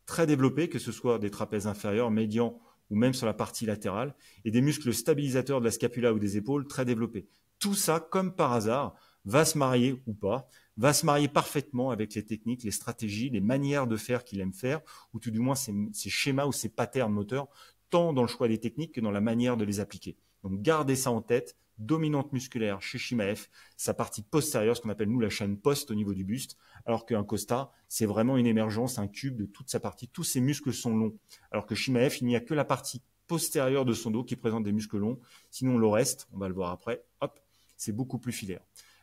[0.07, 2.59] très développés, que ce soit des trapèzes inférieurs, médians
[2.91, 6.37] ou même sur la partie latérale, et des muscles stabilisateurs de la scapula ou des
[6.37, 7.27] épaules très développés.
[7.59, 8.95] Tout ça, comme par hasard,
[9.25, 13.41] va se marier ou pas, va se marier parfaitement avec les techniques, les stratégies, les
[13.41, 14.81] manières de faire qu'il aime faire,
[15.13, 15.73] ou tout du moins ses,
[16.11, 17.49] schémas ou ses patterns moteurs,
[17.91, 20.17] tant dans le choix des techniques que dans la manière de les appliquer.
[20.43, 25.09] Donc gardez ça en tête, dominante musculaire chez Shimaef, sa partie postérieure, ce qu'on appelle
[25.09, 28.99] nous la chaîne post au niveau du buste, alors qu'un Costa, c'est vraiment une émergence,
[28.99, 30.09] un cube de toute sa partie.
[30.09, 31.17] Tous ses muscles sont longs.
[31.51, 34.65] Alors que Shimaef, il n'y a que la partie postérieure de son dos qui présente
[34.65, 35.19] des muscles longs.
[35.51, 37.41] Sinon, le reste, on va le voir après, hop,
[37.77, 38.61] c'est beaucoup plus filaire.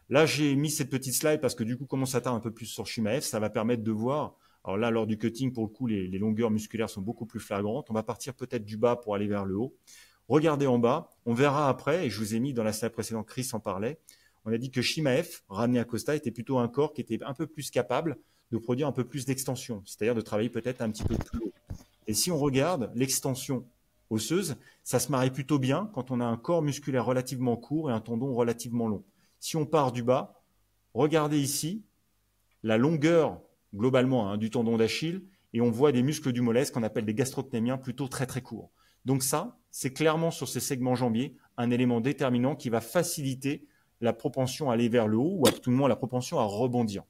[0.09, 2.51] Là, j'ai mis cette petite slide parce que du coup, comme on s'attarde un peu
[2.51, 4.35] plus sur Shimaef, ça va permettre de voir.
[4.63, 7.89] Alors là, lors du cutting, pour le coup, les longueurs musculaires sont beaucoup plus flagrantes.
[7.89, 9.75] On va partir peut-être du bas pour aller vers le haut.
[10.29, 13.27] Regardez en bas, on verra après, et je vous ai mis dans la slide précédente,
[13.27, 13.99] Chris en parlait,
[14.45, 17.33] on a dit que Shimaef, ramené à Costa, était plutôt un corps qui était un
[17.33, 18.17] peu plus capable
[18.51, 21.53] de produire un peu plus d'extension, c'est-à-dire de travailler peut-être un petit peu plus haut.
[22.07, 23.65] Et si on regarde l'extension
[24.09, 27.93] osseuse, ça se marie plutôt bien quand on a un corps musculaire relativement court et
[27.93, 29.03] un tendon relativement long.
[29.39, 30.41] Si on part du bas,
[30.93, 31.83] regardez ici
[32.63, 33.41] la longueur
[33.73, 37.05] globalement hein, du tendon d'Achille et on voit des muscles du mollet, ce qu'on appelle
[37.05, 38.71] des gastrocnémiens, plutôt très très courts.
[39.05, 43.65] Donc ça, c'est clairement sur ces segments jambiers un élément déterminant qui va faciliter
[44.01, 46.43] la propension à aller vers le haut ou à tout le moins la propension à
[46.43, 47.03] rebondir.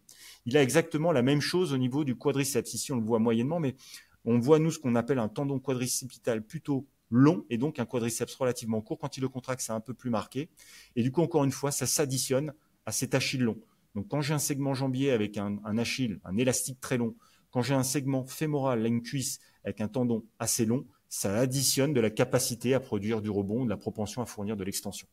[0.45, 2.73] Il a exactement la même chose au niveau du quadriceps.
[2.73, 3.75] Ici, on le voit moyennement, mais
[4.23, 8.33] on voit, nous, ce qu'on appelle un tendon quadricepital plutôt long et donc un quadriceps
[8.35, 8.97] relativement court.
[8.97, 10.47] Quand il le contracte, c'est un peu plus marqué.
[10.95, 12.53] Et du coup, encore une fois, ça s'additionne
[12.85, 13.59] à cet Achille long.
[13.93, 17.13] Donc, quand j'ai un segment jambier avec un, Achille, un élastique très long,
[17.51, 22.01] quand j'ai un segment fémoral, une cuisse avec un tendon assez long, ça additionne de
[22.01, 25.07] la capacité à produire du rebond, de la propension à fournir de l'extension.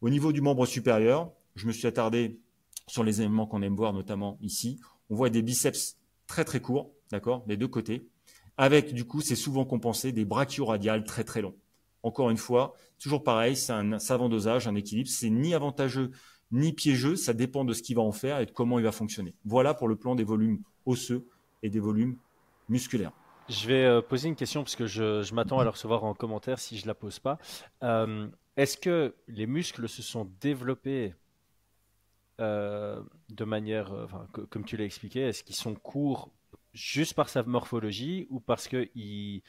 [0.00, 2.40] Au niveau du membre supérieur, je me suis attardé
[2.86, 4.80] sur les éléments qu'on aime voir, notamment ici.
[5.10, 8.08] On voit des biceps très très courts, d'accord, des deux côtés,
[8.56, 11.54] avec du coup, c'est souvent compensé des brachioradiales très très longs.
[12.02, 15.10] Encore une fois, toujours pareil, c'est un savant dosage, un équilibre.
[15.10, 16.12] C'est ni avantageux
[16.50, 18.90] ni piégeux, ça dépend de ce qu'il va en faire et de comment il va
[18.90, 19.34] fonctionner.
[19.44, 21.26] Voilà pour le plan des volumes osseux
[21.62, 22.16] et des volumes
[22.70, 23.12] musculaires.
[23.50, 26.60] Je vais euh, poser une question parce que je, m'attends à la recevoir en commentaire
[26.60, 27.36] si je la pose pas.
[27.82, 31.14] Euh, est-ce que les muscles se sont développés
[32.40, 33.92] euh, de manière,
[34.50, 36.30] comme tu l'as expliqué, est-ce qu'ils sont courts
[36.72, 39.42] juste par sa morphologie ou parce qu'ils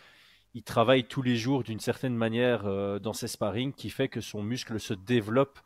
[0.54, 2.64] il travaille tous les jours d'une certaine manière
[3.00, 5.60] dans ses sparring qui fait que son muscle se développe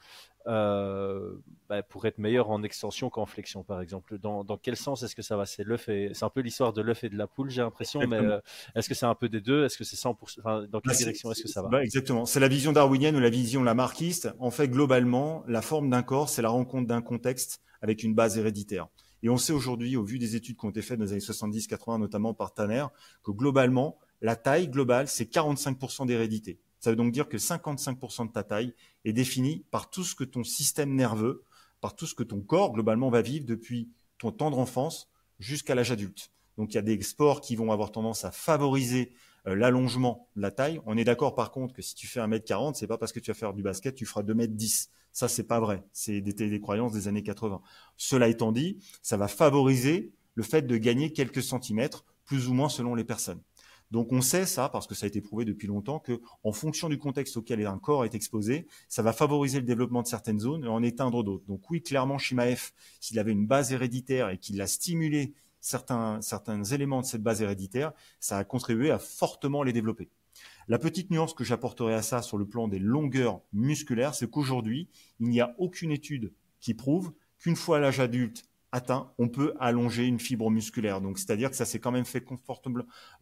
[0.48, 1.36] euh,
[1.70, 4.20] bah, pour être meilleur en extension qu'en flexion, par exemple.
[4.20, 5.46] Dans, dans quel sens est-ce que ça va?
[5.46, 8.06] C'est l'œuf et c'est un peu l'histoire de l'œuf et de la poule, j'ai l'impression.
[8.08, 8.40] Mais euh,
[8.76, 9.66] est-ce que c'est un peu des deux?
[9.66, 11.70] Est-ce que c'est 100% enfin, Dans quelle bah, direction est-ce que ça va?
[11.70, 12.26] bah, Exactement.
[12.26, 14.30] C'est la vision darwinienne ou la vision lamarckiste.
[14.40, 18.38] En fait, globalement, la forme d'un corps, c'est la rencontre d'un contexte avec une base
[18.38, 18.88] héréditaire.
[19.24, 21.20] Et on sait aujourd'hui, au vu des études qui ont été faites dans les années
[21.20, 22.86] 70-80, notamment par Tanner,
[23.24, 26.60] que globalement, la taille globale, c'est 45% d'hérédité.
[26.86, 30.24] Ça veut donc dire que 55% de ta taille est définie par tout ce que
[30.24, 31.44] ton système nerveux,
[31.82, 35.92] par tout ce que ton corps globalement va vivre depuis ton tendre enfance jusqu'à l'âge
[35.92, 36.32] adulte.
[36.60, 39.14] Donc il y a des sports qui vont avoir tendance à favoriser
[39.48, 40.80] euh, l'allongement de la taille.
[40.86, 43.32] On est d'accord par contre que si tu fais 1m40, c'est pas parce que tu
[43.32, 44.90] vas faire du basket, tu feras 2m10.
[45.12, 47.62] Ça c'est pas vrai, c'est des, des croyances des années 80.
[47.98, 52.70] Cela étant dit, ça va favoriser le fait de gagner quelques centimètres plus ou moins
[52.70, 53.42] selon les personnes.
[53.92, 56.90] Donc on sait ça parce que ça a été prouvé depuis longtemps que en fonction
[56.90, 60.66] du contexte auquel un corps est exposé, ça va favoriser le développement de certaines zones
[60.66, 61.46] et en éteindre d'autres.
[61.48, 66.64] Donc oui, clairement Shimaef, s'il avait une base héréditaire et qu'il a stimulé certains certains
[66.64, 70.10] éléments de cette base héréditaire, ça a contribué à fortement les développer.
[70.68, 74.90] La petite nuance que j'apporterai à ça sur le plan des longueurs musculaires, c'est qu'aujourd'hui,
[75.20, 78.44] il n'y a aucune étude qui prouve qu'une fois l'âge adulte
[78.76, 81.00] atteint, on peut allonger une fibre musculaire.
[81.00, 82.24] Donc, c'est-à-dire que ça s'est quand même fait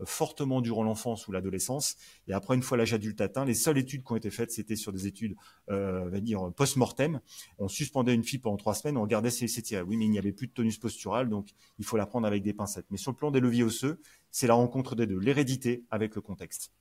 [0.06, 1.96] fortement durant l'enfance ou l'adolescence.
[2.28, 4.76] Et après, une fois l'âge adulte atteint, les seules études qui ont été faites, c'était
[4.76, 5.36] sur des études,
[5.70, 7.20] euh, on va dire, post-mortem.
[7.60, 9.84] On suspendait une fibre pendant trois semaines, on regardait si elle s'étirait.
[9.84, 12.42] Oui, mais il n'y avait plus de tonus postural, donc il faut la prendre avec
[12.42, 12.88] des pincettes.
[12.90, 16.22] Mais sur le plan des leviers osseux, c'est la rencontre des deux, l'hérédité avec le
[16.22, 16.72] contexte.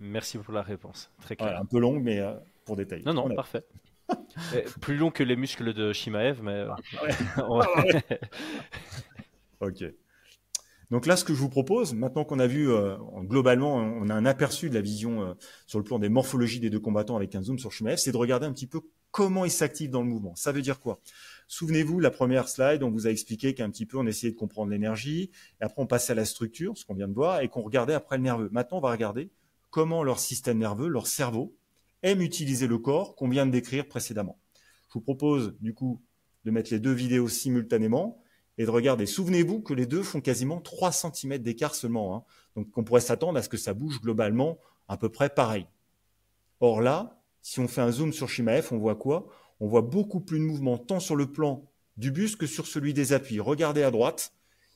[0.00, 1.10] Merci pour la réponse.
[1.20, 1.60] Très clair.
[1.60, 2.32] un peu long, mais euh,
[2.64, 3.02] pour détailler.
[3.04, 3.64] Non, non, parfait.
[4.54, 6.52] Eh, plus long que les muscles de Shimaev, mais.
[6.52, 6.70] Euh,
[7.36, 7.62] ah
[9.60, 9.84] ok.
[10.90, 14.14] Donc là, ce que je vous propose, maintenant qu'on a vu euh, globalement, on a
[14.14, 15.34] un aperçu de la vision euh,
[15.66, 18.16] sur le plan des morphologies des deux combattants avec un zoom sur Shimaev, c'est de
[18.16, 20.34] regarder un petit peu comment ils s'activent dans le mouvement.
[20.34, 21.00] Ça veut dire quoi?
[21.46, 24.70] Souvenez-vous, la première slide, on vous a expliqué qu'un petit peu on essayait de comprendre
[24.70, 27.62] l'énergie, et après on passait à la structure, ce qu'on vient de voir, et qu'on
[27.62, 28.48] regardait après le nerveux.
[28.52, 29.30] Maintenant, on va regarder
[29.70, 31.57] comment leur système nerveux, leur cerveau,
[32.02, 34.38] aime utiliser le corps qu'on vient de décrire précédemment.
[34.88, 36.02] Je vous propose du coup
[36.44, 38.22] de mettre les deux vidéos simultanément
[38.56, 39.06] et de regarder.
[39.06, 42.16] Souvenez-vous que les deux font quasiment 3 cm d'écart seulement.
[42.16, 42.24] Hein.
[42.56, 44.58] Donc on pourrait s'attendre à ce que ça bouge globalement
[44.88, 45.66] à peu près pareil.
[46.60, 49.28] Or là, si on fait un zoom sur Shimaef, on voit quoi?
[49.60, 52.94] On voit beaucoup plus de mouvement tant sur le plan du buste que sur celui
[52.94, 53.40] des appuis.
[53.40, 54.32] Regardez à droite,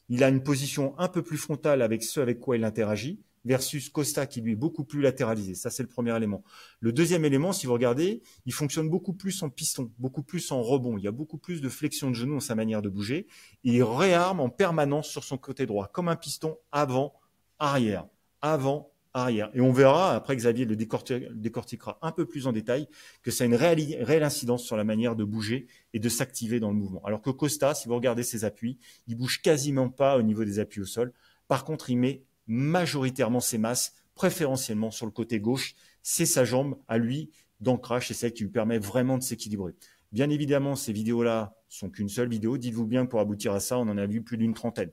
[0.08, 3.88] il a une position un peu plus frontale avec ce avec quoi il interagit versus
[3.88, 5.55] Costa qui lui est beaucoup plus latéralisé.
[5.55, 6.44] Ça, c'est le premier élément.
[6.81, 10.62] Le deuxième élément, si vous regardez, il fonctionne beaucoup plus en piston, beaucoup plus en
[10.62, 10.96] rebond.
[10.98, 13.26] Il y a beaucoup plus de flexion de genoux dans sa manière de bouger.
[13.64, 17.14] Il réarme en permanence sur son côté droit, comme un piston avant,
[17.59, 18.07] arrière,
[18.40, 19.50] avant, arrière.
[19.55, 22.88] Et on verra, après Xavier le décortiquera un peu plus en détail,
[23.22, 26.61] que ça a une réelle, réelle incidence sur la manière de bouger et de s'activer
[26.61, 27.02] dans le mouvement.
[27.05, 30.59] Alors que Costa, si vous regardez ses appuis, il bouge quasiment pas au niveau des
[30.59, 31.12] appuis au sol.
[31.48, 35.75] Par contre, il met majoritairement ses masses, préférentiellement sur le côté gauche.
[36.03, 39.75] C'est sa jambe à lui d'ancrage, c'est celle qui lui permet vraiment de s'équilibrer.
[40.12, 42.59] Bien évidemment, ces vidéos-là sont qu'une seule vidéo.
[42.59, 44.91] Dites-vous bien, pour aboutir à ça, on en a vu plus d'une trentaine.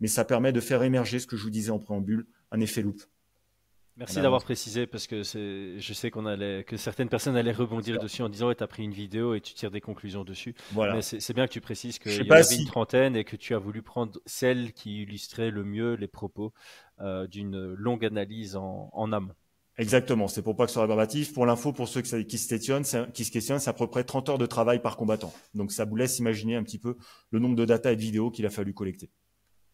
[0.00, 2.80] Mais ça permet de faire émerger ce que je vous disais en préambule, un effet
[2.80, 3.02] loupe.
[3.96, 8.22] Merci d'avoir précisé parce que je sais qu'on allait, que certaines personnes allaient rebondir dessus
[8.22, 10.54] en disant tu as pris une vidéo et tu tires des conclusions dessus.
[10.72, 10.94] Voilà.
[10.94, 13.58] Mais c'est bien que tu précises qu'il y avait une trentaine et que tu as
[13.58, 16.52] voulu prendre celle qui illustrait le mieux les propos
[17.00, 19.34] euh, d'une longue analyse en, en amont.
[19.78, 21.32] Exactement, c'est pour pas que ce soit rébarbatif.
[21.32, 24.28] Pour l'info, pour ceux qui se questionnent, qui se questionnent, c'est à peu près 30
[24.28, 25.32] heures de travail par combattant.
[25.54, 26.96] Donc ça vous laisse imaginer un petit peu
[27.30, 29.10] le nombre de data et de vidéos qu'il a fallu collecter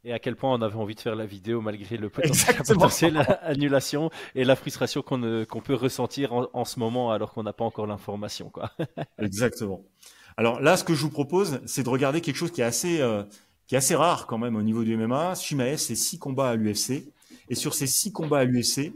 [0.04, 2.08] et à quel point on avait envie de faire la vidéo malgré le
[2.66, 7.64] potentiel annulation et la frustration qu'on peut ressentir en, ce moment alors qu'on n'a pas
[7.64, 8.52] encore l'information.
[9.18, 9.84] Exactement.
[10.37, 13.00] Alors là, ce que je vous propose, c'est de regarder quelque chose qui est assez,
[13.00, 13.24] euh,
[13.66, 15.34] qui est assez rare quand même au niveau du MMA.
[15.34, 17.12] Shimaev, c'est six combats à l'UFC.
[17.48, 18.92] Et sur ces six combats à l'UFC,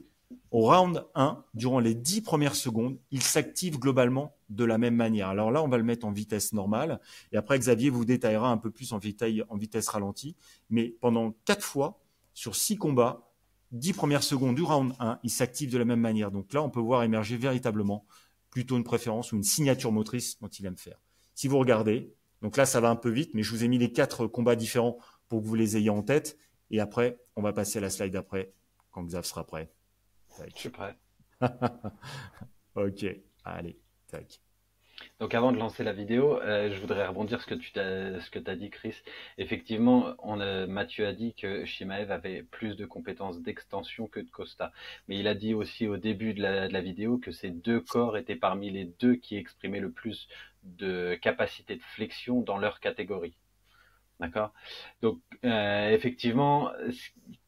[0.50, 5.28] au round 1, durant les 10 premières secondes, il s'active globalement de la même manière.
[5.28, 7.00] Alors là, on va le mettre en vitesse normale.
[7.32, 10.36] Et après, Xavier vous détaillera un peu plus en, en vitesse ralentie.
[10.70, 12.00] Mais pendant 4 fois,
[12.34, 13.28] sur 6 combats,
[13.72, 16.30] 10 premières secondes du round 1, il s'active de la même manière.
[16.30, 18.04] Donc là, on peut voir émerger véritablement
[18.50, 21.00] plutôt une préférence ou une signature motrice dont il aime faire.
[21.34, 23.78] Si vous regardez, donc là, ça va un peu vite, mais je vous ai mis
[23.78, 26.36] les quatre combats différents pour que vous les ayez en tête.
[26.70, 28.52] Et après, on va passer à la slide d'après,
[28.90, 29.72] quand Xav sera prêt.
[30.38, 30.96] Je suis prêt.
[32.74, 33.06] ok,
[33.44, 34.40] allez, tac.
[35.18, 38.30] Donc avant de lancer la vidéo, euh, je voudrais rebondir ce que tu as, ce
[38.30, 38.94] que as dit, Chris.
[39.38, 44.72] Effectivement, on Mathieu a dit que Shimaev avait plus de compétences d'extension que de Costa.
[45.08, 47.80] Mais il a dit aussi au début de la, de la vidéo que ces deux
[47.80, 50.28] corps étaient parmi les deux qui exprimaient le plus
[50.62, 53.36] de capacité de flexion dans leur catégorie.
[54.20, 54.52] D'accord?
[55.00, 56.70] Donc, euh, effectivement,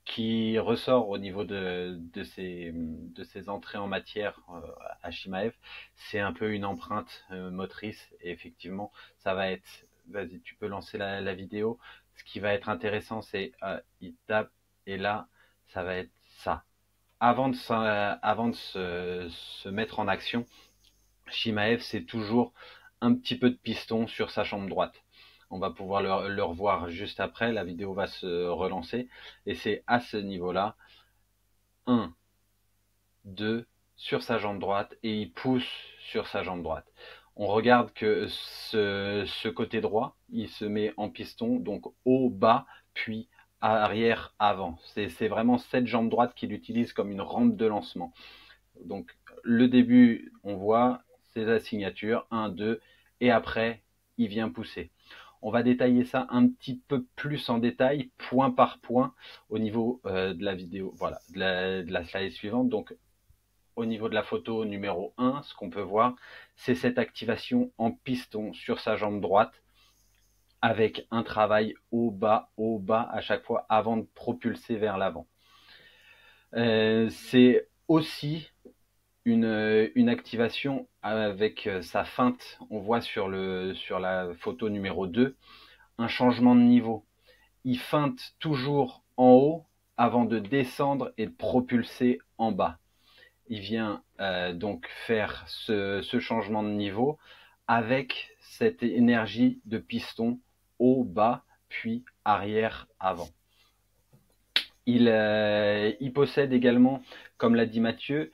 [0.04, 4.60] qui ressort au niveau de, de, ces, de ces entrées en matière euh,
[5.02, 5.54] à Shimaev,
[5.94, 8.12] c'est un peu une empreinte euh, motrice.
[8.20, 9.86] Et effectivement, ça va être.
[10.10, 11.78] Vas-y, tu peux lancer la, la, vidéo.
[12.16, 13.52] Ce qui va être intéressant, c'est
[14.00, 14.50] il tape
[14.86, 15.28] et là,
[15.68, 16.64] ça va être ça.
[17.20, 20.44] Avant de, avant de se, se mettre en action,
[21.28, 22.52] Shimaev, c'est toujours
[23.00, 25.03] un petit peu de piston sur sa chambre droite.
[25.54, 27.52] On va pouvoir le, revoir juste après.
[27.52, 29.08] La vidéo va se relancer.
[29.46, 30.74] Et c'est à ce niveau-là.
[31.86, 32.12] 1,
[33.26, 33.64] 2,
[33.94, 34.96] sur sa jambe droite.
[35.04, 36.92] Et il pousse sur sa jambe droite.
[37.36, 43.28] On regarde que ce, côté droit, il se met en piston, donc haut, bas, puis
[43.60, 44.80] arrière, avant.
[44.86, 48.12] C'est vraiment cette jambe droite qu'il utilise comme une rampe de lancement.
[48.84, 52.80] Donc le début, on voit, c'est la signature, 1, 2,
[53.20, 53.84] et après,
[54.18, 54.90] il vient pousser.
[55.46, 59.14] On va détailler ça un petit peu plus en détail, point par point,
[59.50, 62.70] au niveau euh, de la vidéo, voilà, de la, de la slide suivante.
[62.70, 62.96] Donc
[63.76, 66.14] au niveau de la photo numéro 1, ce qu'on peut voir,
[66.56, 69.62] c'est cette activation en piston sur sa jambe droite
[70.62, 75.26] avec un travail haut, bas, haut, bas à chaque fois avant de propulser vers l'avant.
[76.54, 78.50] Euh, c'est aussi
[79.24, 82.58] une, une, activation avec euh, sa feinte.
[82.70, 85.36] On voit sur, le, sur la photo numéro 2
[85.98, 87.04] un changement de niveau.
[87.64, 89.64] Il feinte toujours en haut
[89.96, 92.78] avant de descendre et de propulser en bas.
[93.48, 97.18] Il vient euh, donc faire ce, ce changement de niveau
[97.66, 100.38] avec cette énergie de piston
[100.78, 103.28] haut, bas, puis arrière, avant.
[104.86, 107.02] Il, euh, il possède également,
[107.38, 108.32] comme l'a dit Mathieu,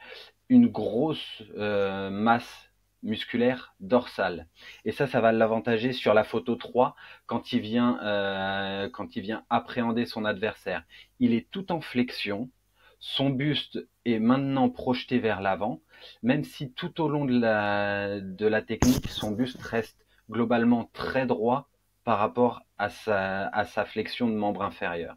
[0.50, 2.70] une grosse euh, masse
[3.02, 4.46] musculaire dorsale.
[4.84, 6.94] Et ça, ça va l'avantager sur la photo 3
[7.26, 10.82] quand il vient, euh, quand il vient appréhender son adversaire.
[11.18, 12.50] Il est tout en flexion.
[12.98, 15.80] Son buste est maintenant projeté vers l'avant,
[16.22, 17.38] même si tout au long de
[18.46, 21.70] la, technique, son buste reste globalement très droit
[22.04, 25.16] par rapport à sa, à sa flexion de membre inférieur.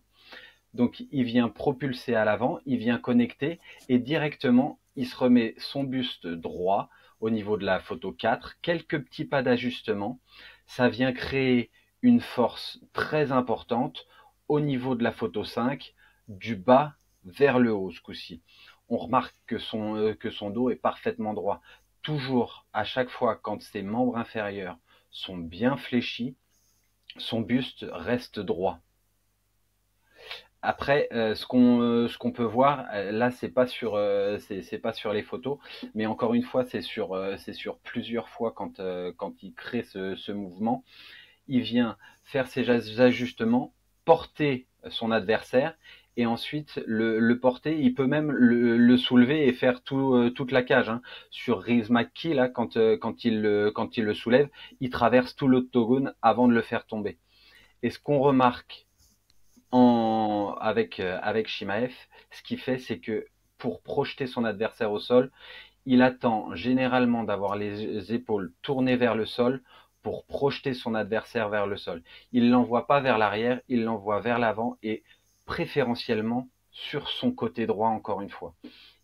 [0.74, 5.84] Donc il vient propulser à l'avant, il vient connecter et directement il se remet son
[5.84, 10.20] buste droit au niveau de la photo 4, quelques petits pas d'ajustement.
[10.66, 14.06] Ça vient créer une force très importante
[14.48, 15.94] au niveau de la photo 5,
[16.28, 18.42] du bas vers le haut ce coup-ci.
[18.90, 21.62] On remarque que son, euh, que son dos est parfaitement droit.
[22.02, 24.78] Toujours, à chaque fois, quand ses membres inférieurs
[25.10, 26.36] sont bien fléchis,
[27.18, 28.82] son buste reste droit.
[30.66, 34.00] Après, euh, ce qu'on euh, ce peut voir, euh, là, c'est pas sur
[34.82, 35.58] pas sur les photos,
[35.94, 38.82] mais encore une fois, c'est sur c'est sur plusieurs fois quand
[39.18, 40.86] quand il crée ce, ce mouvement,
[41.50, 42.70] il vient faire ses
[43.02, 43.74] ajustements,
[44.06, 45.76] porter son adversaire
[46.16, 47.78] et ensuite le, le, porter.
[47.82, 50.90] Il peut même le, le soulever et faire tout, toute la cage.
[50.90, 51.02] Hein.
[51.32, 54.50] Sur McKee, là, quand, quand, il, le, quand il le soulève,
[54.80, 57.18] il traverse tout l'octogone avant de le faire tomber.
[57.82, 58.86] Et ce qu'on remarque
[59.74, 61.94] en, avec, euh, avec Shimaev,
[62.32, 63.26] ce qu'il fait, c'est que
[63.58, 65.32] pour projeter son adversaire au sol,
[65.86, 69.64] il attend généralement d'avoir les épaules tournées vers le sol
[70.04, 72.04] pour projeter son adversaire vers le sol.
[72.32, 75.04] Il l'envoie pas vers l'arrière, il l'envoie vers l'avant et
[75.46, 78.54] préférentiellement sur son côté droit encore une fois.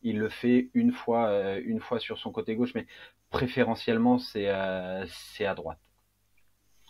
[0.03, 2.85] Il le fait une fois, euh, une fois sur son côté gauche, mais
[3.31, 5.79] préférentiellement c'est euh, c'est à droite.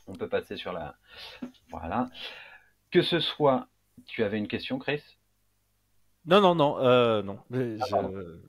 [0.08, 0.96] On peut passer sur la
[1.70, 2.10] voilà.
[2.92, 3.68] Que ce soit,
[4.06, 5.04] tu avais une question, Chris?
[6.26, 7.40] Non, non, non, euh, non.
[7.52, 8.02] Ah,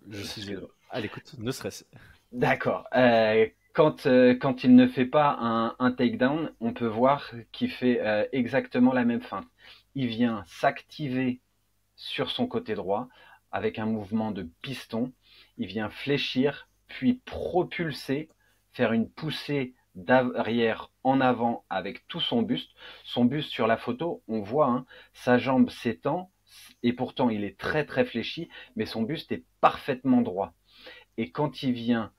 [0.08, 0.56] je, suis
[0.90, 1.84] à l'écoute, ne serait-ce.
[2.32, 2.86] D'accord.
[2.94, 7.70] Euh, quand, euh, quand il ne fait pas un, un takedown, on peut voir qu'il
[7.70, 8.00] fait
[8.32, 9.46] exactement la même feinte.
[9.94, 11.40] Il vient s'activer
[11.96, 13.08] sur son côté droit
[13.52, 15.12] avec un mouvement de piston.
[15.58, 18.28] Il vient fléchir, puis propulser,
[18.72, 22.70] faire une poussée d'arrière en avant avec tout son buste.
[23.04, 26.30] Son buste sur la photo, on voit, hein, sa jambe s'étend
[26.82, 30.54] et pourtant il est très très fléchi, mais son buste est parfaitement droit.
[31.16, 32.12] Et quand il vient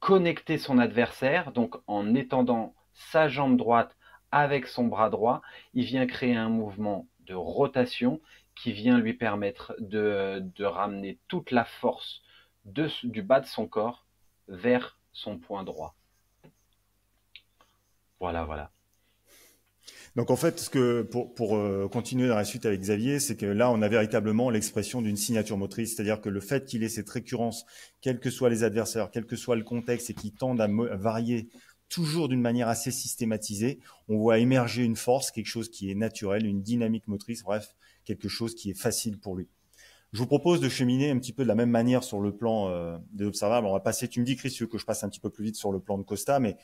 [0.00, 3.96] connecter son adversaire, donc en étendant sa jambe droite
[4.32, 5.42] avec son bras droit,
[5.74, 8.20] il vient créer un mouvement de rotation
[8.56, 12.22] qui vient lui permettre de, ramener toute la force
[12.64, 14.06] du bas de son corps
[14.48, 15.94] vers son point droit.
[18.20, 18.70] Voilà, voilà.
[20.16, 23.36] Donc en fait, ce que pour, pour euh, continuer dans la suite avec Xavier, c'est
[23.36, 26.88] que là, on a véritablement l'expression d'une signature motrice, c'est-à-dire que le fait qu'il ait
[26.88, 27.64] cette récurrence,
[28.00, 31.48] quels que soient les adversaires, quel que soit le contexte, et qu'il tende à, varier
[31.88, 36.44] toujours d'une manière assez systématisée, on voit émerger une force, quelque chose qui est naturel,
[36.44, 39.48] une dynamique motrice, bref, quelque chose qui est facile pour lui.
[40.12, 42.68] Je vous propose de cheminer un petit peu de la même manière sur le plan
[42.68, 43.66] euh, des observables.
[43.66, 45.56] On va passer, tu me dis Chris, que je passe un petit peu plus vite
[45.56, 46.56] sur le plan de Costa, mais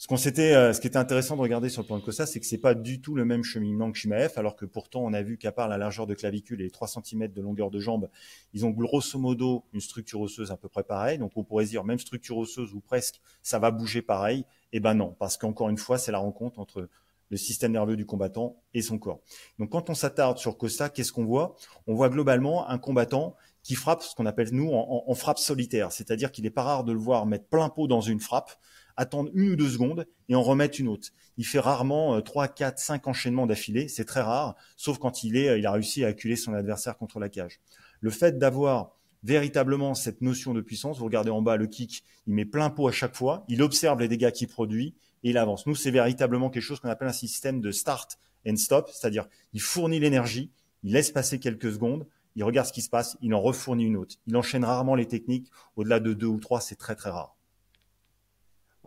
[0.00, 2.24] ce qu'on s'était, euh, ce qui était intéressant de regarder sur le plan de Costa,
[2.24, 5.12] c'est que c'est pas du tout le même cheminement que Shimaev, alors que pourtant on
[5.12, 7.78] a vu qu'à part la largeur de clavicule et les 3 cm de longueur de
[7.80, 8.08] jambe,
[8.54, 11.18] ils ont grosso modo une structure osseuse à peu près pareille.
[11.18, 14.40] Donc on pourrait dire même structure osseuse ou presque, ça va bouger pareil.
[14.72, 16.88] Et eh ben non, parce qu'encore une fois, c'est la rencontre entre
[17.28, 19.20] le système nerveux du combattant et son corps.
[19.58, 21.56] Donc quand on s'attarde sur Costa, qu'est-ce qu'on voit?
[21.86, 25.92] On voit globalement un combattant qui frappe ce qu'on appelle nous en, en frappe solitaire,
[25.92, 28.52] c'est-à-dire qu'il n'est pas rare de le voir mettre plein pot dans une frappe
[29.00, 31.08] attendre une ou deux secondes et en remettre une autre.
[31.38, 35.58] Il fait rarement 3, 4, 5 enchaînements d'affilée, c'est très rare, sauf quand il, est,
[35.58, 37.60] il a réussi à acculer son adversaire contre la cage.
[38.02, 38.90] Le fait d'avoir
[39.22, 42.88] véritablement cette notion de puissance, vous regardez en bas le kick, il met plein pot
[42.88, 44.94] à chaque fois, il observe les dégâts qu'il produit
[45.24, 45.66] et il avance.
[45.66, 49.62] Nous, c'est véritablement quelque chose qu'on appelle un système de start and stop, c'est-à-dire il
[49.62, 50.50] fournit l'énergie,
[50.82, 53.96] il laisse passer quelques secondes, il regarde ce qui se passe, il en refournit une
[53.96, 54.16] autre.
[54.26, 55.50] Il enchaîne rarement les techniques.
[55.76, 57.34] Au-delà de deux ou trois, c'est très très rare.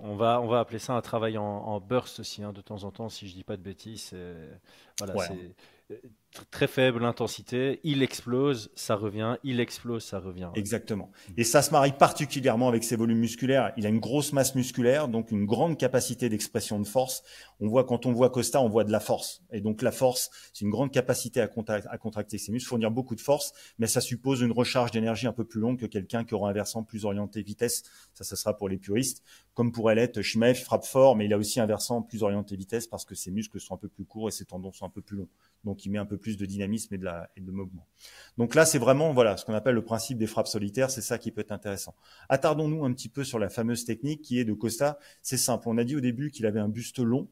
[0.06, 2.92] On va, on va appeler ça un travail en, burst aussi, hein, de temps en
[2.92, 4.14] temps, si je dis pas de bêtises.
[5.00, 5.28] Voilà,
[5.88, 6.02] c'est
[6.52, 10.50] très faible intensité, il explose, ça revient, il explose, ça revient.
[10.56, 11.12] Exactement.
[11.38, 13.72] Et ça se marie particulièrement avec ses volumes musculaires.
[13.78, 17.24] Il a une grosse masse musculaire, donc une grande capacité d'expression de force.
[17.60, 19.44] On voit quand on voit Costa, on voit de la force.
[19.52, 23.22] Et donc la force, c'est une grande capacité à, contracter ses muscles, fournir beaucoup de
[23.22, 26.50] force, mais ça suppose une recharge d'énergie un peu plus longue que quelqu'un qui aura
[26.50, 27.84] un versant plus orienté vitesse.
[28.14, 29.24] Ça, ça sera pour les puristes.
[29.54, 32.88] Comme pourrait l'être Shimaev, frappe fort, mais il a aussi un versant plus orienté vitesse
[32.88, 35.02] parce que ses muscles sont un peu plus courts et ses tendons sont un peu
[35.02, 35.30] plus longs
[35.64, 37.88] donc il met un peu plus de dynamisme et de, la, mouvement.
[38.40, 41.20] Donc là, c'est vraiment voilà ce qu'on appelle le principe des frappes solitaires, c'est ça
[41.20, 41.94] qui peut être intéressant.
[42.30, 44.98] Attardons-nous un petit peu sur la fameuse technique qui est de Costa.
[45.22, 47.28] C'est simple, on a dit au début qu'il avait un buste long,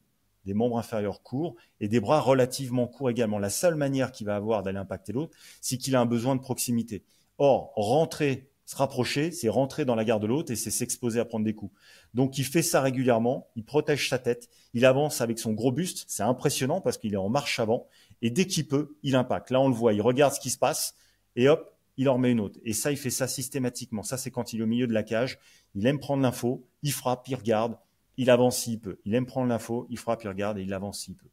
[0.46, 3.40] des membres inférieurs courts et des bras relativement courts également.
[3.40, 6.42] La seule manière qu'il va avoir d'aller impacter l'autre, c'est qu'il a un besoin de
[6.42, 7.04] proximité.
[7.40, 11.26] Or, rentrer se rapprocher, c'est rentrer dans la garde de l'autre et c'est s'exposer à
[11.26, 11.74] prendre des coups.
[12.14, 16.06] Donc il fait ça régulièrement, il protège sa tête, il avance avec son gros buste,
[16.08, 17.88] c'est impressionnant parce qu'il est en marche avant
[18.22, 19.50] et dès qu'il peut, il impacte.
[19.50, 20.96] Là, on le voit, il regarde ce qui se passe
[21.36, 22.60] et hop, il en remet une autre.
[22.64, 24.04] Et ça, il fait ça systématiquement.
[24.04, 25.40] Ça, c'est quand il est au milieu de la cage.
[25.76, 27.78] Il aime prendre l'info, il frappe, il regarde,
[28.18, 29.00] il avance s'il peut.
[29.06, 31.28] Il aime prendre l'info, il frappe, il regarde et il avance s'il peut.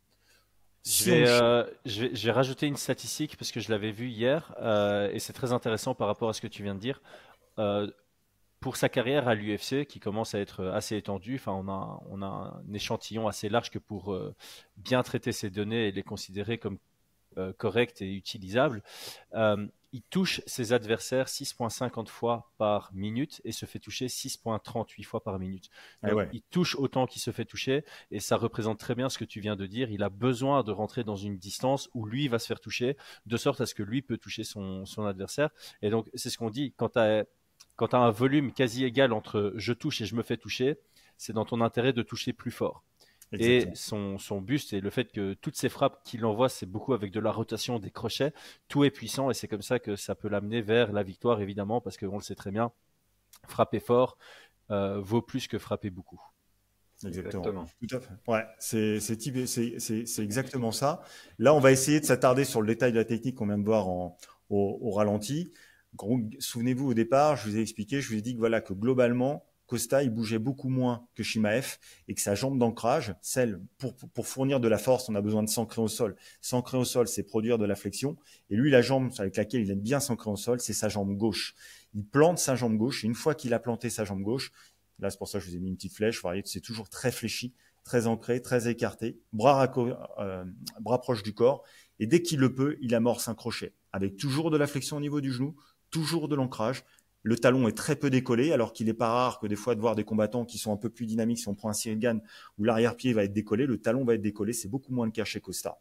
[1.09, 5.11] Euh, je vais, je, vais, rajouter une statistique parce que je l'avais vu hier euh,
[5.13, 7.03] et c'est très intéressant par rapport à ce que tu viens de dire.
[7.59, 7.91] Euh,
[8.61, 12.23] pour sa carrière à l'UFC, qui commence à être assez étendue, enfin, on a, on
[12.23, 12.27] a
[12.67, 14.35] un échantillon assez large que pour euh,
[14.77, 16.79] bien traiter ces données et les considérer comme
[17.37, 18.83] euh, correctes et utilisables,
[19.35, 25.23] euh, il touche ses adversaires 6,50 fois par minute et se fait toucher 6,38 fois
[25.23, 25.71] par minute.
[26.03, 29.25] Ah il touche autant qu'il se fait toucher et ça représente très bien ce que
[29.25, 29.91] tu viens de dire.
[29.91, 33.37] Il a besoin de rentrer dans une distance où lui va se faire toucher, de
[33.37, 35.51] sorte à ce que lui peut toucher son, son adversaire.
[35.81, 36.75] Et donc, c'est ce qu'on dit.
[36.77, 37.25] Quand tu as
[37.79, 40.79] quand tu as un volume quasi égal entre je touche et je me fais toucher,
[41.17, 42.83] c'est dans ton intérêt de toucher plus fort.
[43.33, 47.13] Et son, buste et le fait que toutes ces frappes qu'il envoie, c'est beaucoup avec
[47.13, 48.33] de la rotation des crochets.
[48.69, 51.81] Tout est puissant et c'est comme ça que ça peut l'amener vers la victoire, évidemment,
[51.81, 52.73] parce qu'on le sait très bien,
[53.47, 54.19] frapper fort
[54.71, 56.21] euh, vaut plus que frapper beaucoup.
[57.07, 57.67] Exactement.
[57.87, 58.15] Tout à fait.
[58.27, 61.03] Ouais, c'est c'est exactement ça.
[61.39, 63.65] Là, on va essayer de s'attarder sur le détail de la technique qu'on vient de
[63.65, 64.17] voir au,
[64.51, 65.53] au, ralenti.
[66.39, 69.45] Souvenez-vous au départ, je vous ai expliqué, je vous ai dit que voilà que globalement,
[69.69, 71.77] Costa il bougeait beaucoup moins que Shimaev
[72.09, 75.49] et que sa jambe d'ancrage, celle pour, fournir de la force, on a besoin de
[75.49, 76.17] s'ancrer au sol.
[76.41, 78.17] S'ancrer au sol, c'est produire de la flexion.
[78.49, 81.15] Et lui, la jambe avec laquelle il aime bien s'ancrer au sol, c'est sa jambe
[81.17, 81.55] gauche.
[81.95, 83.05] Il plante sa jambe gauche.
[83.05, 84.53] Et une fois qu'il a planté sa jambe gauche,
[85.01, 86.17] là c'est pour ça que je vous ai mis une petite flèche.
[86.17, 87.53] Vous voyez, c'est toujours très fléchi,
[87.85, 89.71] très ancré, très écarté, bras,
[90.19, 90.45] euh,
[90.81, 91.63] bras proches du corps.
[91.99, 95.01] Et dès qu'il le peut, il amorce un crochet avec toujours de la flexion au
[95.01, 95.57] niveau du genou,
[95.91, 96.85] toujours de l'ancrage.
[97.23, 99.81] Le talon est très peu décollé, alors qu'il n'est pas rare que des fois de
[99.81, 102.21] voir des combattants qui sont un peu plus dynamiques, si on prend un Sirigan
[102.59, 105.25] où l'arrière-pied va être décollé, le talon va être décollé, c'est beaucoup moins le cas
[105.25, 105.79] chez Costa.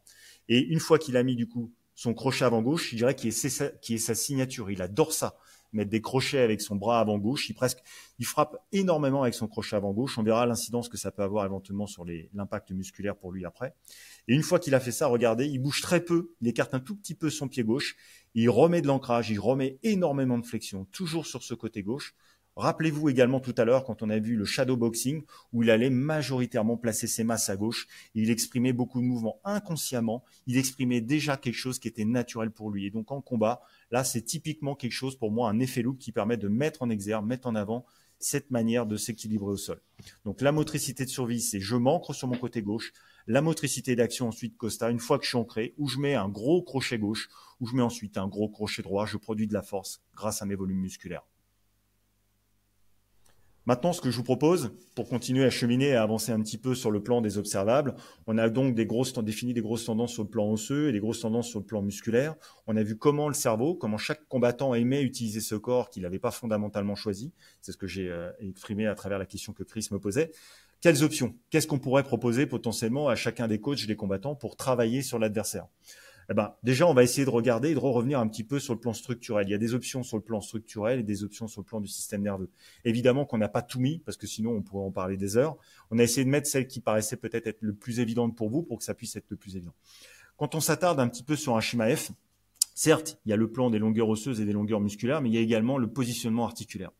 [0.50, 3.30] Et une fois qu'il a mis du coup son crochet avant gauche, je dirais qu'il
[3.30, 5.38] est, est sa signature, il adore ça
[5.74, 7.50] mettre des crochets avec son bras avant gauche.
[7.50, 7.80] Il presque,
[8.20, 10.18] il frappe énormément avec son crochet avant gauche.
[10.18, 13.74] On verra l'incidence que ça peut avoir éventuellement sur l'impact musculaire pour lui après.
[14.28, 16.80] Et une fois qu'il a fait ça, regardez, il bouge très peu, il écarte un
[16.80, 17.96] tout petit peu son pied gauche,
[18.40, 22.14] il remet de l'ancrage, il remet énormément de flexion, toujours sur ce côté gauche.
[22.56, 25.24] Rappelez-vous également tout à l'heure quand on a vu le shadow boxing
[25.54, 27.88] où il allait majoritairement placer ses masses à gauche.
[28.14, 30.24] Il exprimait beaucoup de mouvements inconsciemment.
[30.46, 32.86] Il exprimait déjà quelque chose qui était naturel pour lui.
[32.86, 36.12] Et donc en combat, là c'est typiquement quelque chose pour moi, un effet loop qui
[36.12, 37.88] permet de mettre en exergue, mettre en avant
[38.20, 39.82] cette manière de s'équilibrer au sol.
[40.26, 42.94] Donc la motricité de survie, c'est je m'ancre sur mon côté gauche.
[43.28, 46.30] La motricité d'action ensuite Costa, une fois que je suis ancré, où je mets un
[46.30, 47.30] gros crochet gauche,
[47.60, 50.46] où je mets ensuite un gros crochet droit, je produis de la force grâce à
[50.46, 51.26] mes volumes musculaires.
[53.68, 56.58] Maintenant, ce que je vous propose, pour continuer à cheminer et à avancer un petit
[56.58, 57.96] peu sur le plan des observables,
[58.26, 61.02] on a donc des grosses, défini des grosses tendances sur le plan osseux et des
[61.02, 62.36] grosses tendances sur le plan musculaire.
[62.66, 66.18] On a vu comment le cerveau, comment chaque combattant aimait utiliser ce corps qu'il n'avait
[66.18, 67.34] pas fondamentalement choisi.
[67.62, 70.32] C'est ce que j'ai euh, exprimé à travers la question que Chris me posait.
[70.80, 71.36] Quelles options?
[71.50, 75.68] Qu'est-ce qu'on pourrait proposer potentiellement à chacun des coachs des combattants pour travailler sur l'adversaire?
[76.30, 78.74] Eh ben, déjà, on va essayer de regarder et de revenir un petit peu sur
[78.74, 79.48] le plan structurel.
[79.48, 81.80] Il y a des options sur le plan structurel et des options sur le plan
[81.80, 82.50] du système nerveux.
[82.84, 85.56] Évidemment qu'on n'a pas tout mis, parce que sinon on pourrait en parler des heures.
[85.90, 88.62] On a essayé de mettre celle qui paraissait peut-être être le plus évidente pour vous,
[88.62, 89.74] pour que ça puisse être le plus évident.
[90.36, 92.12] Quand on s'attarde un petit peu sur un schéma F,
[92.76, 95.36] certes, il y a le plan des longueurs osseuses et des longueurs musculaires, mais il
[95.36, 96.92] y a également le positionnement articulaire.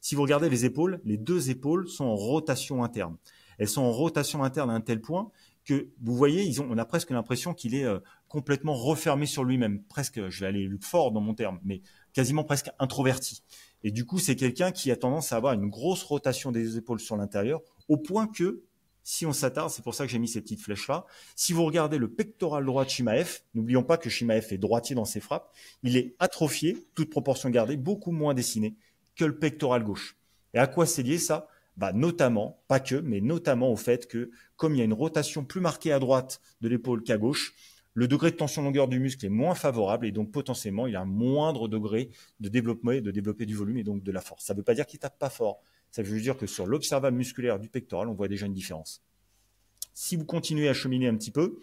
[0.00, 3.16] Si vous regardez les épaules, les deux épaules sont en rotation interne.
[3.58, 5.30] Elles sont en rotation interne à un tel point
[5.64, 7.98] que vous voyez, ils ont, on a presque l'impression qu'il est euh,
[8.30, 12.70] complètement refermé sur lui-même, presque, je vais aller fort dans mon terme, mais quasiment presque
[12.78, 13.42] introverti.
[13.82, 17.00] Et du coup, c'est quelqu'un qui a tendance à avoir une grosse rotation des épaules
[17.00, 18.62] sur l'intérieur, au point que,
[19.02, 21.98] si on s'attarde, c'est pour ça que j'ai mis ces petites flèches-là, si vous regardez
[21.98, 25.52] le pectoral droit de Shimaef, n'oublions pas que Shimaef est droitier dans ses frappes,
[25.82, 28.76] il est atrophié, toute proportion gardée, beaucoup moins dessiné
[29.16, 30.16] que le pectoral gauche.
[30.54, 31.48] Et à quoi c'est lié ça?
[31.76, 35.44] Bah, notamment, pas que, mais notamment au fait que, comme il y a une rotation
[35.44, 37.54] plus marquée à droite de l'épaule qu'à gauche,
[38.00, 41.02] le degré de tension longueur du muscle est moins favorable et donc potentiellement il a
[41.02, 42.08] un moindre degré
[42.40, 44.46] de développement, de développer du volume et donc de la force.
[44.46, 45.60] Ça ne veut pas dire qu'il tape pas fort.
[45.90, 49.02] Ça veut dire que sur l'observable musculaire du pectoral, on voit déjà une différence.
[49.92, 51.58] Si vous continuez à cheminer un petit peu,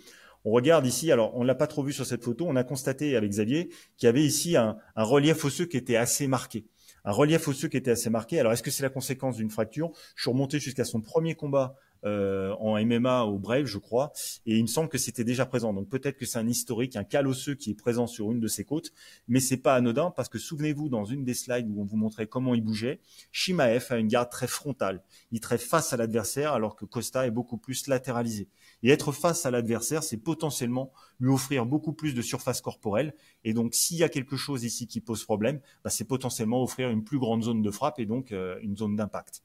[0.46, 2.64] on regarde ici, alors on ne l'a pas trop vu sur cette photo, on a
[2.64, 6.68] constaté avec Xavier qu'il y avait ici un relief osseux qui était assez marqué
[7.08, 8.38] un relief osseux qui était assez marqué.
[8.38, 9.92] Alors, est-ce que c'est la conséquence d'une fracture?
[10.16, 14.12] Je suis remonté jusqu'à son premier combat euh, en MMA au Brave, je crois,
[14.46, 15.74] et il me semble que c'était déjà présent.
[15.74, 18.48] Donc peut-être que c'est un historique, un cal osseux qui est présent sur une de
[18.48, 18.92] ses côtes,
[19.28, 22.28] mais c'est pas anodin parce que souvenez-vous dans une des slides où on vous montrait
[22.28, 23.00] comment il bougeait,
[23.32, 25.04] Shimaev a une garde très frontale.
[25.32, 28.50] Il traite face à l'adversaire alors que Costa est beaucoup plus latéralisé.
[28.84, 33.14] Et être face à l'adversaire, c'est potentiellement lui offrir beaucoup plus de surface corporelle.
[33.44, 36.90] Et donc s'il y a quelque chose ici qui pose problème, bah, c'est potentiellement offrir
[36.90, 39.44] une plus grande zone de frappe et donc euh, une zone d'impact.